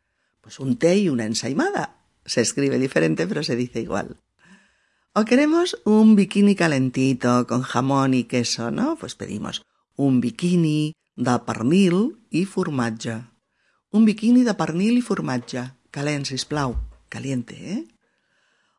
[0.40, 1.96] Pues un té y una ensaimada.
[2.24, 4.20] Se escribe diferente, pero se dice igual.
[5.14, 8.96] O queremos un bikini calentito con jamón y queso, ¿no?
[8.96, 9.62] Pues pedimos
[9.96, 13.28] un bikini de pernil i formatge.
[13.90, 15.76] Un bikini de pernil i formatge.
[15.90, 16.76] Calent, sisplau.
[17.10, 17.84] Caliente, eh?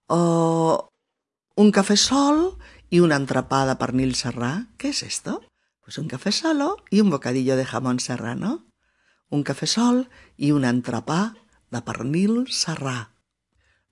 [0.08, 0.90] O
[1.56, 2.58] un café sol
[2.90, 4.74] y un entrepà de pernil serrà.
[4.78, 5.42] ¿Qué es esto?
[5.86, 8.66] Pues un café solo y un bocadillo de jamón serrano.
[9.34, 11.34] Un café sol y un entrepà
[11.74, 13.10] de pernil serrà.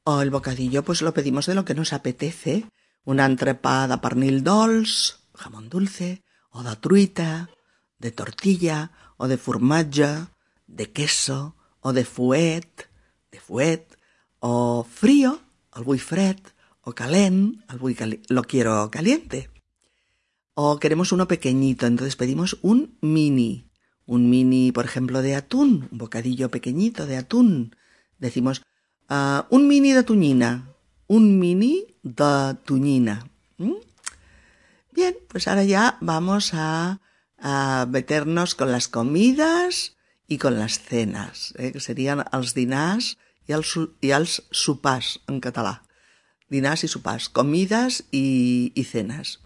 [0.06, 2.70] O el bocadillo pues lo pedimos de lo que nos apetece.
[3.10, 7.50] Un entrepà de pernil dolç, jamón dulce, o de truita,
[7.98, 10.12] de tortilla, o de formatge,
[10.68, 12.86] de queso, o de fuet,
[13.32, 13.98] de fuet,
[14.46, 15.42] o frío,
[15.74, 16.38] el vull fred,
[16.86, 19.50] o calent, el vull cali lo quiero caliente.
[20.54, 23.71] O queremos uno pequeñito, entonces pedimos un mini.
[24.12, 27.78] Un mini, por ejemplo, de atún, un bocadillo pequeñito de atún.
[28.20, 28.62] Decimos
[29.10, 30.76] uh, un mini de tuñina,
[31.08, 33.32] un mini de tuñina.
[33.58, 33.80] ¿Mm?
[34.92, 37.00] Bien, pues ahora ya vamos a,
[37.88, 39.96] meternos con las comidas
[40.28, 43.16] i con les cenes, eh, que serien els dinars
[43.48, 43.72] i els,
[44.04, 45.88] i els sopars en català.
[46.52, 49.40] Dinars y sopars, comidas y, y cenas.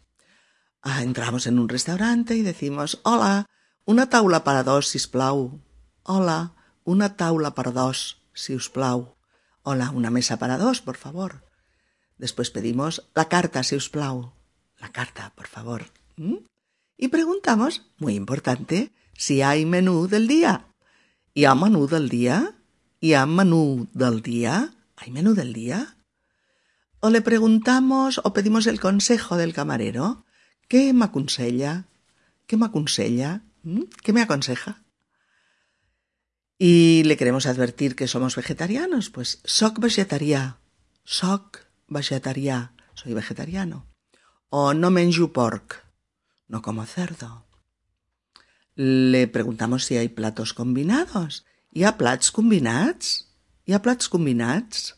[0.81, 3.45] Ah, entramos en un restaurante y decimos, hola,
[3.85, 5.61] una taula para dos, si us plau.
[6.03, 9.15] Hola, una taula para dos, si us plau.
[9.61, 11.43] Hola, una mesa para dos, por favor.
[12.17, 14.33] Después pedimos la carta, si us plau.
[14.79, 15.85] La carta, por favor.
[16.17, 16.37] ¿Mm?
[16.97, 20.67] Y preguntamos, muy importante, si hay menú del día.
[21.33, 22.55] ¿Y hay menú del día?
[22.99, 24.73] ¿Y hay menú del día?
[24.95, 25.97] ¿Hay menú del día?
[27.01, 30.25] O le preguntamos o pedimos el consejo del camarero.
[30.67, 31.85] ¿Qué me aconsella?
[32.47, 33.43] ¿Qué me aconsella?
[33.65, 33.85] ¿Mm?
[34.03, 34.83] ¿Qué me aconseja?
[36.57, 40.59] Y le queremos advertir que somos vegetarianos, pues soc vegetarià,
[41.03, 43.87] soc vegetarià, soy vegetariano.
[44.49, 45.83] O no menjo porc,
[46.47, 47.45] no como cerdo.
[48.75, 51.45] Le preguntamos si hay platos combinados.
[51.71, 53.33] ¿Hi ha plats combinats?
[53.65, 54.95] ¿Hi ha plats combinats?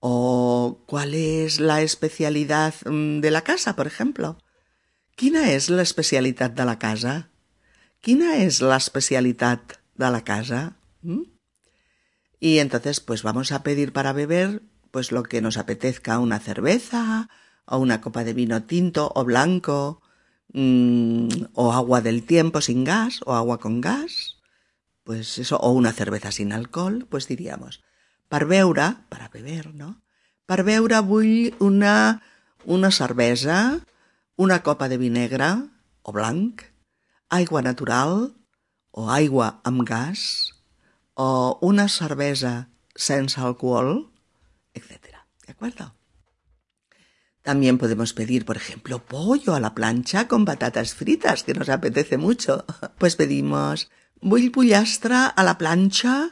[0.00, 4.38] ¿O cuál es la especialidad mm, de la casa, por ejemplo?
[5.14, 7.31] Quina és l'especialitat de la casa?
[8.02, 10.74] Quina és l'especialitat de la casa?
[11.02, 11.22] ¿Mm?
[12.40, 17.30] Y entonces, pues vamos a pedir para beber, pues lo que nos apetezca, una cerveza,
[17.64, 20.02] o una copa de vino tinto o blanco,
[20.52, 24.38] mmm, o agua del tiempo sin gas, o agua con gas,
[25.04, 27.84] pues eso, o una cerveza sin alcohol, pues diríamos,
[28.28, 30.02] per beure, para beber, no?
[30.46, 32.22] Per beure vull una,
[32.64, 33.86] una cervesa,
[34.34, 35.70] una copa de vi negre
[36.02, 36.71] o blanc,
[37.32, 38.36] aigua natural
[38.92, 40.52] o aigua amb gas,
[41.16, 44.12] o una cervesa sense alcohol,
[44.74, 45.16] etc.
[45.46, 45.94] ¿De acuerdo?
[47.42, 52.16] También podemos pedir, por ejemplo, pollo a la plancha con patatas fritas, que nos apetece
[52.16, 52.64] mucho.
[52.98, 53.90] Pues pedimos
[54.22, 56.30] vull pollastre a la planxa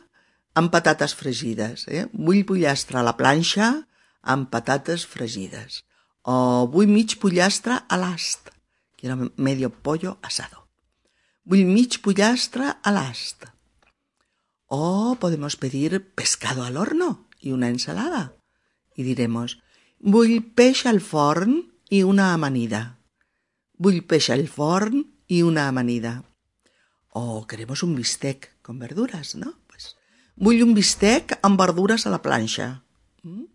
[0.54, 1.88] amb patates fregides.
[1.88, 2.06] Eh?
[2.46, 3.88] Pollastre a la planxa
[4.22, 5.82] amb patates fregides.
[6.22, 8.54] O vull mig pollastre a l'ast.
[8.94, 10.69] Quiero medio pollo asado.
[11.44, 13.46] Vull mig pollastre a l'ast.
[14.66, 18.36] O podemos pedir pescado al horno y una ensalada.
[18.94, 19.58] Y diremos,
[19.98, 22.98] vull peix al forn i una amanida.
[23.78, 26.24] Vull peix al forn y una amanida.
[27.08, 29.54] O queremos un bistec con verduras, ¿no?
[29.66, 29.96] Pues
[30.36, 32.84] vull un bistec amb verdures a la planxa.
[33.22, 33.48] ¿Mm?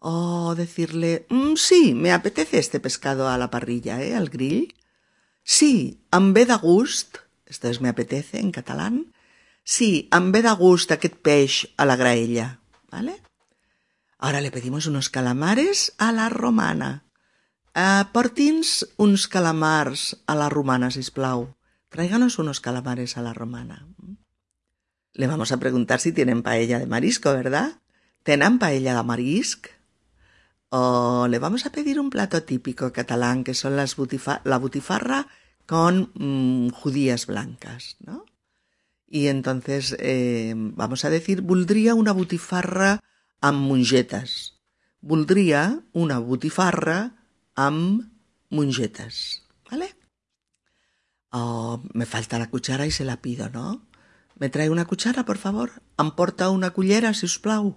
[0.00, 4.14] O decirle, mmm, sí, me apetece este pescado a la parrilla, ¿eh?
[4.14, 4.74] Al grill.
[5.44, 9.12] Sí, em ve de gust, esto es me apetece en catalán,
[9.62, 13.20] sí, em ve de gust aquest peix a la graella, ¿vale?
[14.16, 17.04] Ahora le pedimos unos calamares a la romana.
[17.76, 21.52] Uh, porti'ns uns calamars a la romana, sisplau.
[21.92, 23.84] Tráiganos unos calamares a la romana.
[25.12, 27.82] Le vamos a preguntar si tienen paella de marisco, ¿verdad?
[28.22, 29.73] ¿Tenen paella de marisc?
[30.76, 35.28] O le vamos a pedir un plato típico catalán que son las butifa la butifarra
[35.66, 38.24] con mmm, judías blancas, ¿no?
[39.06, 43.04] Y entonces eh, vamos a decir, voldria una butifarra
[43.40, 44.58] amb mongetes.
[45.00, 47.22] Voldria una butifarra
[47.54, 48.10] amb
[48.50, 49.94] mongetes, ¿vale?
[51.30, 53.86] Oh, me falta la cuchara y se la pido, ¿no?
[54.40, 55.70] ¿Me trae una cuchara, por favor?
[55.98, 57.76] Em porta una cullera, si us plau?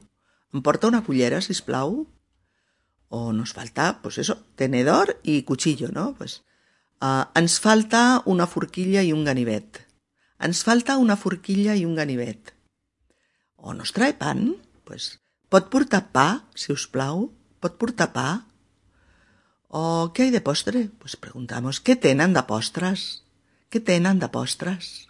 [0.51, 2.07] Em porta una cullera, si us plau?
[3.09, 6.15] O nos falta, pues eso, tenedor y cuchillo, ¿no?
[6.15, 6.43] Pues
[7.01, 9.85] uh, ens falta una forquilla i un ganivet.
[10.39, 12.53] Ens falta una forquilla i un ganivet.
[13.55, 17.31] O nos trae pan, pues pot portar pa, si us plau?
[17.63, 18.45] Pot portar pa?
[19.67, 20.87] O què hay de postre?
[20.99, 23.23] Pues preguntamos, ¿qué tenen de postres?
[23.69, 25.07] ¿Qué tenen de postres?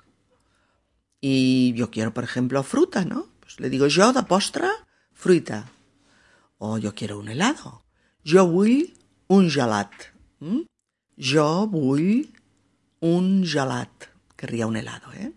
[1.19, 3.27] Y yo quiero, por ejemplo, fruta, ¿no?
[3.41, 4.69] Pues le digo yo de postre,
[5.13, 5.69] fruita.
[6.57, 7.86] O yo quiero un helado.
[8.25, 8.93] Jo vull
[9.27, 9.91] un gelat.
[10.39, 10.65] ¿Mm?
[11.17, 12.27] Jo vull
[13.01, 14.09] un gelat.
[14.35, 15.33] Querría un helado, ¿eh?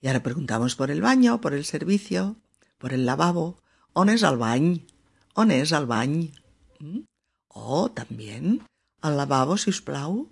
[0.00, 2.36] Y ahora preguntamos por el baño, por el servicio,
[2.78, 3.58] por el lavabo.
[3.94, 4.86] On és el bany?
[5.34, 6.30] On és el bany?
[6.78, 7.02] ¿Mm?
[7.48, 8.62] O también
[9.00, 10.28] al lavabo, si us plau.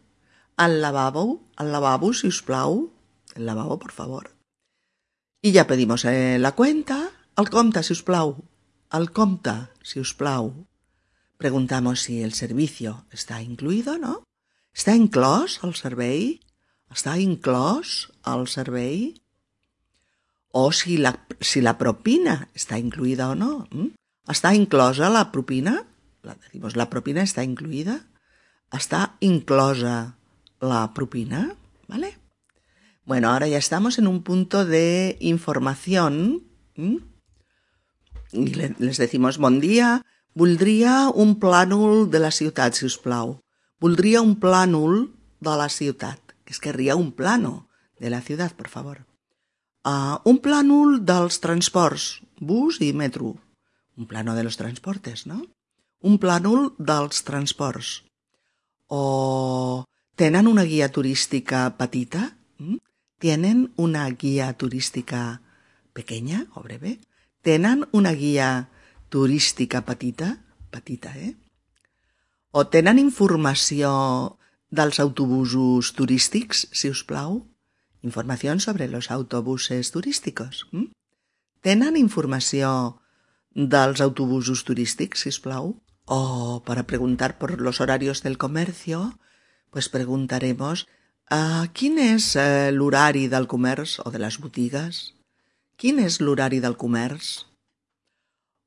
[0.57, 2.93] Al lavabo, al lavabo, si us plau.
[3.35, 4.31] El lavabo, por favor.
[5.43, 7.11] Y ya pedimos eh, la cuenta.
[7.37, 8.45] El compte, si us plau.
[8.93, 10.67] El compte, si us plau.
[11.37, 14.25] Preguntamos si el servicio está incluido, ¿no?
[14.77, 16.41] Està inclòs el servei?
[16.93, 19.15] Està inclòs el servei?
[20.53, 23.69] O si la, si la propina está incluida o no.
[24.29, 25.85] ¿Está inclosa la propina?
[26.23, 28.07] La, decimos, la propina está incluida.
[28.73, 30.17] ¿Está inclosa
[30.61, 31.57] la propina?
[31.89, 32.19] ¿Vale?
[33.05, 36.45] Bueno, ahora ya estamos en un punto de información.
[38.33, 40.05] Y les decimos, bon dia,
[40.37, 43.39] voldria un plànol de la ciutat, si us plau.
[43.81, 45.09] Voldria un plànol
[45.41, 46.37] de la ciutat.
[46.47, 47.69] Es querria un plano
[47.99, 49.03] de la ciutat, por favor.
[49.87, 53.37] Uh, un plànol dels transports, bus i metro.
[53.97, 55.41] Un plano de los transportes, no?
[56.05, 58.03] Un plànol dels transports.
[58.89, 59.85] O
[60.15, 62.37] tenen una guia turística petita?
[62.59, 62.77] Mm?
[63.19, 65.41] Tenen una guia turística
[65.95, 66.99] pequeña o breve?
[67.41, 68.69] Tenen una guia
[69.09, 70.45] turística petita?
[70.71, 71.37] Petita, eh?
[72.51, 74.39] O tenen informació
[74.71, 77.47] dels autobusos turístics, si us plau?
[78.03, 80.67] Información sobre los autobuses turísticos.
[80.73, 80.93] ¿Mm?
[81.61, 83.01] Tenen informació
[83.55, 85.81] dels autobusos turístics, si us plau?
[86.07, 89.19] O para preguntar por los horarios del comercio,
[89.71, 90.87] pues preguntaremos
[91.31, 95.17] uh, quin és uh, l'horari del comerç o de les botigues?
[95.77, 97.46] Quin és l'horari del comerç?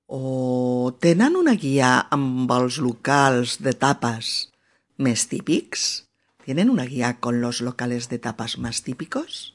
[0.10, 4.49] O tenen una guia amb els locals de tapes
[4.97, 6.10] més típics?
[6.41, 9.53] ¿Tienen una guía con los locales de tapas más típicos?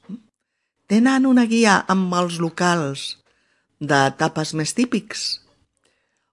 [0.86, 3.18] ¿Tenen una guía amb els locals
[3.80, 5.42] de tapas més típics?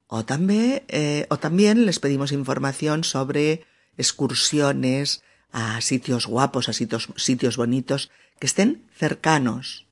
[0.06, 3.66] O, també, eh, o también les pedimos información sobre
[3.98, 9.88] excursiones a sitios guapos, a sitios, sitios bonitos que estén cercanos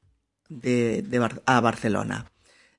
[0.49, 2.30] de, de, a Barcelona.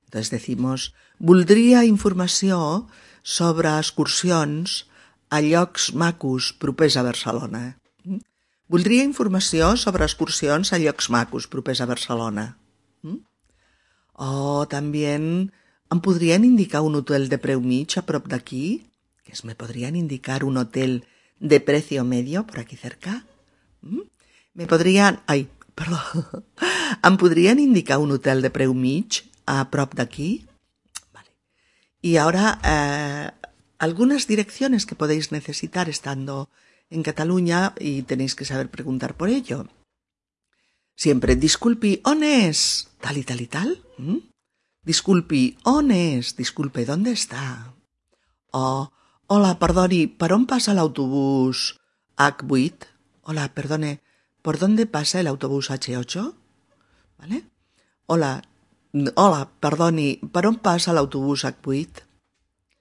[0.05, 2.87] Entonces decimos, voldria informació
[3.21, 4.81] sobre excursions
[5.29, 7.63] a llocs macos propers a Barcelona.
[8.71, 12.45] Voldria informació sobre excursions a llocs macos propers a Barcelona.
[13.03, 13.17] Mm?
[14.23, 18.87] O també em podrien indicar un hotel de preu mig a prop d'aquí?
[19.27, 21.01] Que es me podrien indicar un hotel
[21.39, 23.25] de precio medio por aquí cerca?
[23.81, 24.07] ¿Mm?
[24.53, 25.19] Me podrien...
[25.27, 25.99] Ai, perdó.
[27.09, 30.45] em podrien indicar un hotel de preu mig a prop d'aquí?
[32.01, 33.31] Y ahora eh,
[33.77, 36.49] algunas direcciones que podéis necesitar estando
[36.89, 39.67] en Cataluña y tenéis que saber preguntar por ello.
[40.95, 42.89] Siempre, disculpi, on és?
[42.99, 43.81] Tal y tal y tal.
[44.83, 46.35] Disculpi, on és?
[46.35, 47.73] Disculpe, ¿dónde está?
[48.51, 48.91] O,
[49.27, 51.79] hola, perdoni, per on passa l'autobús
[52.17, 52.85] H8?
[53.23, 54.01] Hola, perdone,
[54.41, 56.35] ¿por dónde pasa el autobús H8?
[57.17, 57.45] ¿Vale?
[58.05, 58.43] Hola,
[59.15, 62.03] hola, perdoni, ¿per on passa l'autobús H8?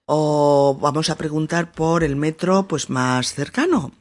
[0.06, 3.92] O vamos a preguntar por el metro pues más cercano.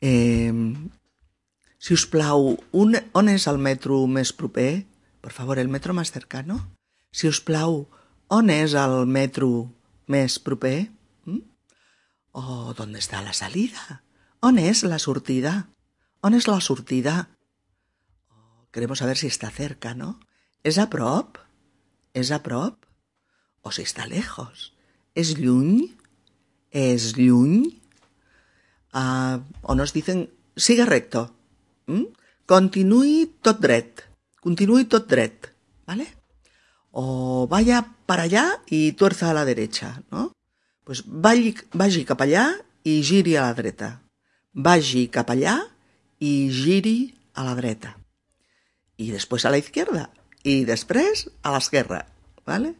[0.00, 0.52] Eh,
[1.78, 4.84] si us plau, un, on és el metro més proper?
[5.22, 6.58] Per favor, el metro més cercano.
[7.14, 7.86] Si us plau,
[8.28, 9.70] on és el metro
[10.10, 10.90] més proper?
[11.24, 11.42] ¿Mm?
[12.34, 14.02] O on està la salida?
[14.42, 15.68] On és la sortida?
[16.26, 17.28] On és la sortida?
[18.74, 20.18] Queremos saber si està cerca, ¿no?
[20.64, 21.38] És a prop?
[22.14, 22.86] És a prop?
[23.62, 24.72] O si està lejos?
[25.14, 25.90] És lluny?
[26.70, 27.78] És lluny?
[28.94, 31.34] uh, o nos dicen siga recto,
[31.86, 32.12] ¿Mm?
[32.46, 34.04] continúe tot dret,
[34.40, 35.52] continúe tot dret,
[35.86, 36.08] ¿vale?
[36.90, 40.32] O vaya para allá y tuerza a la derecha, ¿no?
[40.84, 44.00] Pues vagi, vagi cap allà i giri a la dreta.
[44.56, 45.60] Vagi cap allà
[46.18, 47.98] i giri a la dreta.
[48.96, 50.10] Y después a la izquierda.
[50.42, 52.06] Y después a la esquerra,
[52.46, 52.74] ¿vale?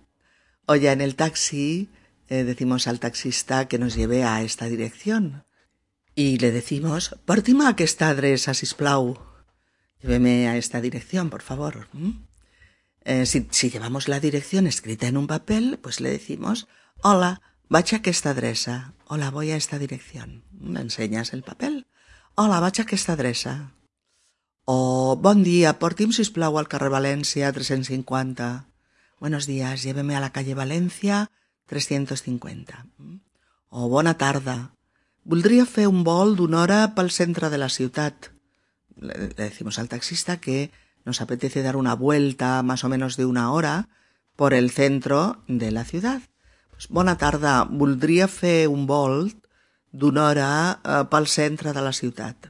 [0.66, 1.88] O ya en el taxi
[2.28, 5.44] eh, decimos al taxista que nos lleve a esta dirección.
[6.18, 9.22] y le decimos, partim a aquesta adreça, sisplau.
[10.02, 11.86] Lléveme a esta dirección, por favor.
[11.92, 12.26] ¿Mm?
[13.04, 16.66] Eh, si, llevamos la dirección escrita en un papel, pues le decimos,
[17.06, 17.40] hola,
[17.70, 18.98] vaig a aquesta adreça.
[19.06, 20.42] Hola, voy a esta dirección.
[20.50, 21.86] ¿Me enseñas el papel?
[22.34, 23.77] Hola, vaig a aquesta adreça.
[24.68, 28.48] O, bon dia, porti'm, sisplau, al carrer València 350.
[29.18, 31.30] Buenos días, lléveme a la calle Valencia
[31.72, 32.84] 350.
[32.98, 33.16] ¿Mm?
[33.70, 34.58] O, bona tarda,
[35.28, 38.30] Voldria fer un vol d'una hora pel centre de la ciutat.
[38.96, 40.70] Le, decimos al taxista que
[41.04, 43.90] nos apetece dar una vuelta más o menos de una hora
[44.36, 46.22] por el centro de la ciudad.
[46.70, 49.34] Pues, bona tarda, voldria fer un vol
[49.92, 50.48] d'una hora
[50.80, 52.48] eh, pel centre de la ciutat.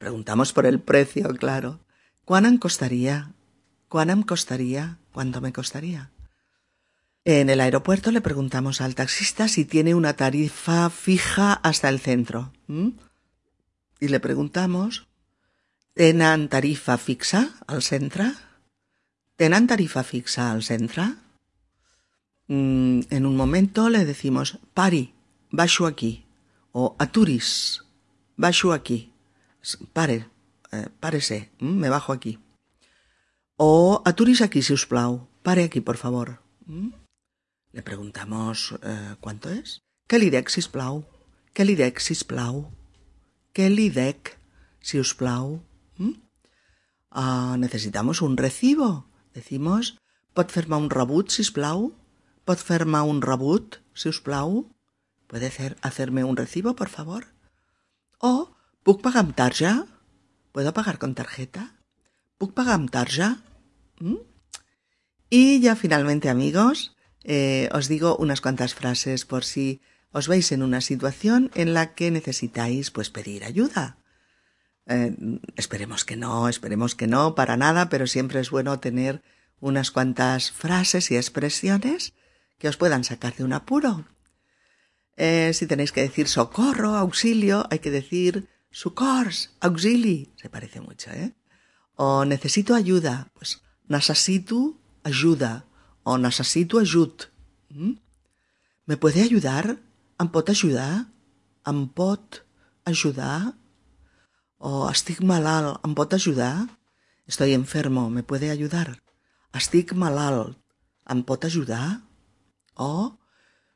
[0.00, 1.78] Preguntamos por el precio, claro.
[2.24, 3.34] ¿Cuán em costaría?
[3.86, 4.96] ¿Cuán em costaría?
[5.12, 6.10] ¿Cuánto me costaría?
[7.26, 12.50] En el aeropuerto le preguntamos al taxista si tiene una tarifa fija hasta el centro.
[14.00, 15.06] Y le preguntamos,
[15.92, 18.32] ¿tenen tarifa fixa al centre?
[19.36, 21.12] ¿Tenen tarifa fixa al centre?
[22.48, 25.12] Mm, en un momento le decimos, pari,
[25.50, 26.24] baixo aquí,
[26.72, 27.84] o aturis,
[28.38, 29.09] baixo aquí,
[29.92, 30.28] pare,
[30.72, 32.38] eh, párese, mm, me bajo aquí.
[33.56, 36.40] O aturis aquí, si us plau, pare aquí, por favor.
[36.66, 36.90] Mm.
[37.72, 39.82] Le preguntamos, eh, ¿cuánto es?
[40.06, 41.04] ¿Qué li dec, si plau?
[41.52, 42.72] ¿Qué li dec, si plau?
[43.52, 44.38] ¿Qué li dec,
[44.80, 45.62] si us plau?
[47.10, 49.06] Ah, necesitamos un recibo.
[49.34, 49.98] Decimos,
[50.32, 51.92] pot fer-me un rebut, si plau?
[52.44, 54.70] Pot un rebut, si us plau?
[55.26, 57.26] ¿Puede hacer, hacerme un recibo, por favor?
[58.18, 58.50] O,
[58.82, 59.86] ¿puc pagar tarja?
[60.52, 61.76] ¿Puedo pagar con tarjeta?
[62.38, 62.54] ¿Puc
[62.90, 63.42] tarja?
[63.98, 64.16] ¿Mm?
[65.28, 69.80] Y ya finalmente, amigos, eh, os digo unas cuantas frases por si
[70.12, 73.98] os veis en una situación en la que necesitáis pues pedir ayuda.
[74.86, 75.14] Eh,
[75.56, 79.22] esperemos que no, esperemos que no, para nada, pero siempre es bueno tener
[79.60, 82.14] unas cuantas frases y expresiones
[82.58, 84.06] que os puedan sacar de un apuro.
[85.16, 90.32] Eh, si tenéis que decir socorro, auxilio, hay que decir socors, auxili.
[90.36, 91.34] Se parece mucho, ¿eh?
[91.96, 95.66] O necesito ayuda, pues necesito ayuda
[96.02, 97.24] o necesito ajut.
[97.68, 97.94] ¿Mm?
[98.86, 99.78] ¿Me puede ayudar?
[100.18, 101.06] Em pot ajudar?
[101.66, 102.44] Em pot
[102.84, 103.54] ajudar?
[104.58, 106.68] O estic malalt, em pot ayudar?
[107.26, 109.02] Estoy enfermo, ¿me puede ayudar?
[109.54, 110.58] Estic malalt,
[111.08, 112.02] em pot ayudar?
[112.74, 113.18] O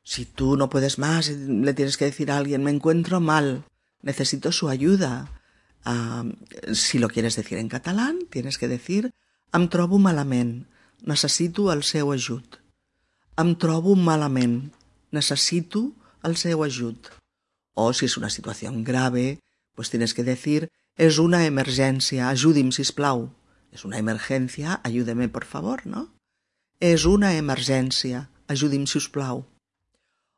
[0.03, 3.65] si tú no puedes más, le tienes que decir a alguien, me encuentro mal,
[4.05, 5.41] necesito su ayuda.
[5.85, 6.31] Uh,
[6.73, 9.13] si lo quieres decir en catalán, tienes que decir,
[9.51, 10.65] em trobo malament,
[11.01, 12.61] necessito el seu ajut.
[13.37, 14.71] Em trobo malament,
[15.11, 15.91] necesito
[16.23, 17.11] el seu ajut.
[17.73, 19.41] O si es una situación grave,
[19.75, 23.33] pues tienes que decir, es una emergencia, ajudi'm, sisplau.
[23.71, 26.13] Es una emergencia, ayúdeme, por favor, ¿no?
[26.79, 29.45] Es una emergencia, ajudi'm, sisplau.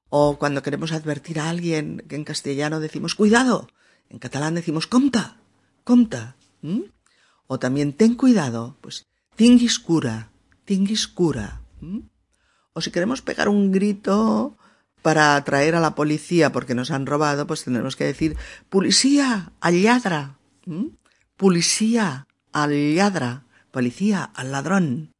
[0.10, 3.68] O cuando queremos advertir a alguien, que en castellano decimos cuidado,
[4.10, 5.38] en catalán decimos compta,
[5.84, 6.36] compta.
[7.48, 10.32] O también ten cuidado, pues tinguis cura,
[10.66, 11.62] tinguis cura.
[12.74, 14.58] O si queremos pegar un grito
[15.02, 18.38] para atraer a la policía porque nos han robado, pues tendremos que decir
[18.70, 20.38] policía, al lladra.
[21.36, 23.44] Policía, al lladra.
[23.72, 25.12] Policía, al ladrón.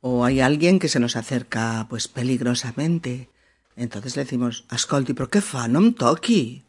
[0.00, 3.30] O hay alguien que se nos acerca pues peligrosamente
[3.76, 5.66] entonces le decimos, escolti, però què fa?
[5.68, 6.62] No em toqui.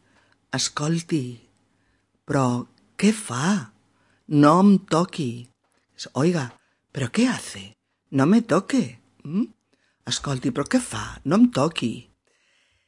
[0.56, 1.24] Escolti,
[2.26, 2.66] però
[2.98, 3.72] què fa?
[4.26, 4.58] No
[4.90, 5.30] em.
[6.18, 6.48] Oiga,
[6.92, 7.76] però què hace?
[8.10, 8.98] No me toque.
[9.22, 9.46] ¿Mm?
[10.06, 11.20] Escolti, però què fa?
[11.24, 12.10] No em.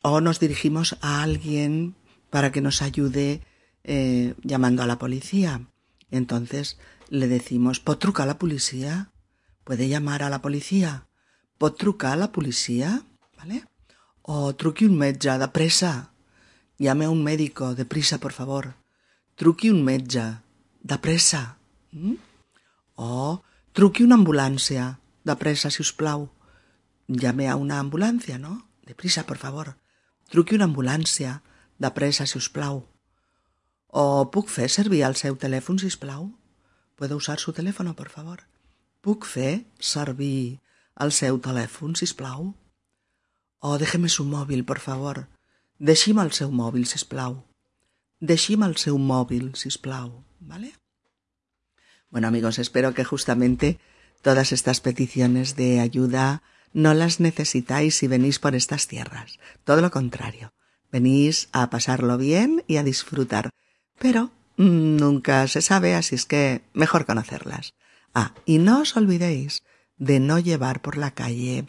[0.02, 1.94] O nos dirigimos a alguien
[2.30, 3.42] para que nos ayude
[3.84, 5.68] eh, llamando a la policía.
[6.10, 9.12] Entonces le decimos, ¿pot trucar a la policía?
[9.64, 11.06] ¿Puede llamar a la policía?
[11.58, 13.02] ¿Pot trucar a la policía?
[13.36, 13.64] ¿Vale?
[14.30, 16.12] O truqui un metge, de pressa.
[16.76, 18.74] Llame a un médico, de prisa, por favor.
[19.40, 20.24] Truqui un metge,
[20.82, 21.56] de pressa.
[21.92, 22.20] Mm?
[22.96, 23.40] O
[23.72, 26.28] truqui una ambulància, de pressa, si us plau.
[27.08, 28.68] Llame a una ambulància, ¿no?
[28.84, 29.78] De prisa, por favor.
[30.28, 31.40] Truqui una ambulància,
[31.78, 32.84] de pressa, si us plau.
[33.88, 36.34] O puc fer servir el seu telèfon, si us plau?
[37.00, 38.44] ¿Puedo usar su teléfono, por favor?
[39.00, 40.60] Puc fer servir
[41.00, 42.52] el seu telèfon, si us plau?
[43.60, 45.28] Oh, déjeme su mòbil, por favor.
[45.78, 47.44] Deixi'm el seu mòbil, si plau.
[48.20, 50.24] Deixi'm el seu mòbil, si plau.
[50.40, 50.74] ¿Vale?
[52.10, 53.78] Bueno, amigos, espero que justamente
[54.22, 56.42] todas estas peticiones de ayuda
[56.72, 59.38] no las necesitáis si venís por estas tierras.
[59.64, 60.52] Todo lo contrario.
[60.90, 63.50] Venís a pasarlo bien y a disfrutar.
[63.98, 67.74] Pero nunca se sabe, así es que mejor conocerlas.
[68.14, 69.62] Ah, y no os olvidéis
[69.96, 71.66] de no llevar por la calle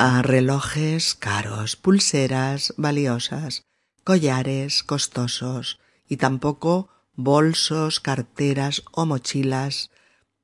[0.00, 3.64] a relojes caros, pulseras valiosas,
[4.04, 9.90] collares costosos y tampoco bolsos, carteras o mochilas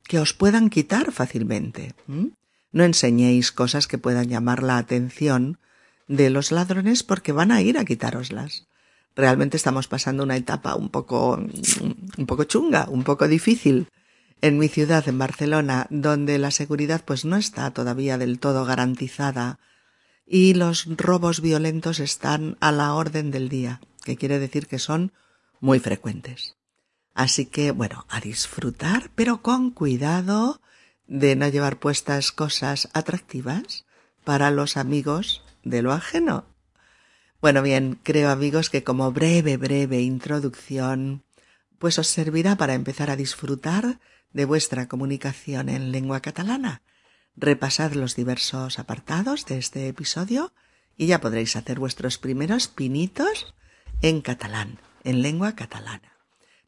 [0.02, 1.94] que os puedan quitar fácilmente.
[2.72, 5.60] No enseñéis cosas que puedan llamar la atención
[6.08, 8.66] de los ladrones porque van a ir a quitároslas.
[9.14, 11.36] Realmente estamos pasando una etapa un poco,
[12.18, 13.86] un poco chunga, un poco difícil
[14.44, 19.58] en mi ciudad, en Barcelona, donde la seguridad pues no está todavía del todo garantizada
[20.26, 25.14] y los robos violentos están a la orden del día, que quiere decir que son
[25.60, 26.56] muy frecuentes.
[27.14, 30.60] Así que, bueno, a disfrutar, pero con cuidado
[31.06, 33.86] de no llevar puestas cosas atractivas
[34.24, 36.44] para los amigos de lo ajeno.
[37.40, 41.24] Bueno, bien, creo amigos que como breve, breve introducción,
[41.78, 44.00] pues os servirá para empezar a disfrutar
[44.34, 46.82] de vuestra comunicación en lengua catalana.
[47.36, 50.52] Repasad los diversos apartados de este episodio
[50.96, 53.54] y ya podréis hacer vuestros primeros pinitos
[54.02, 56.18] en catalán, en lengua catalana.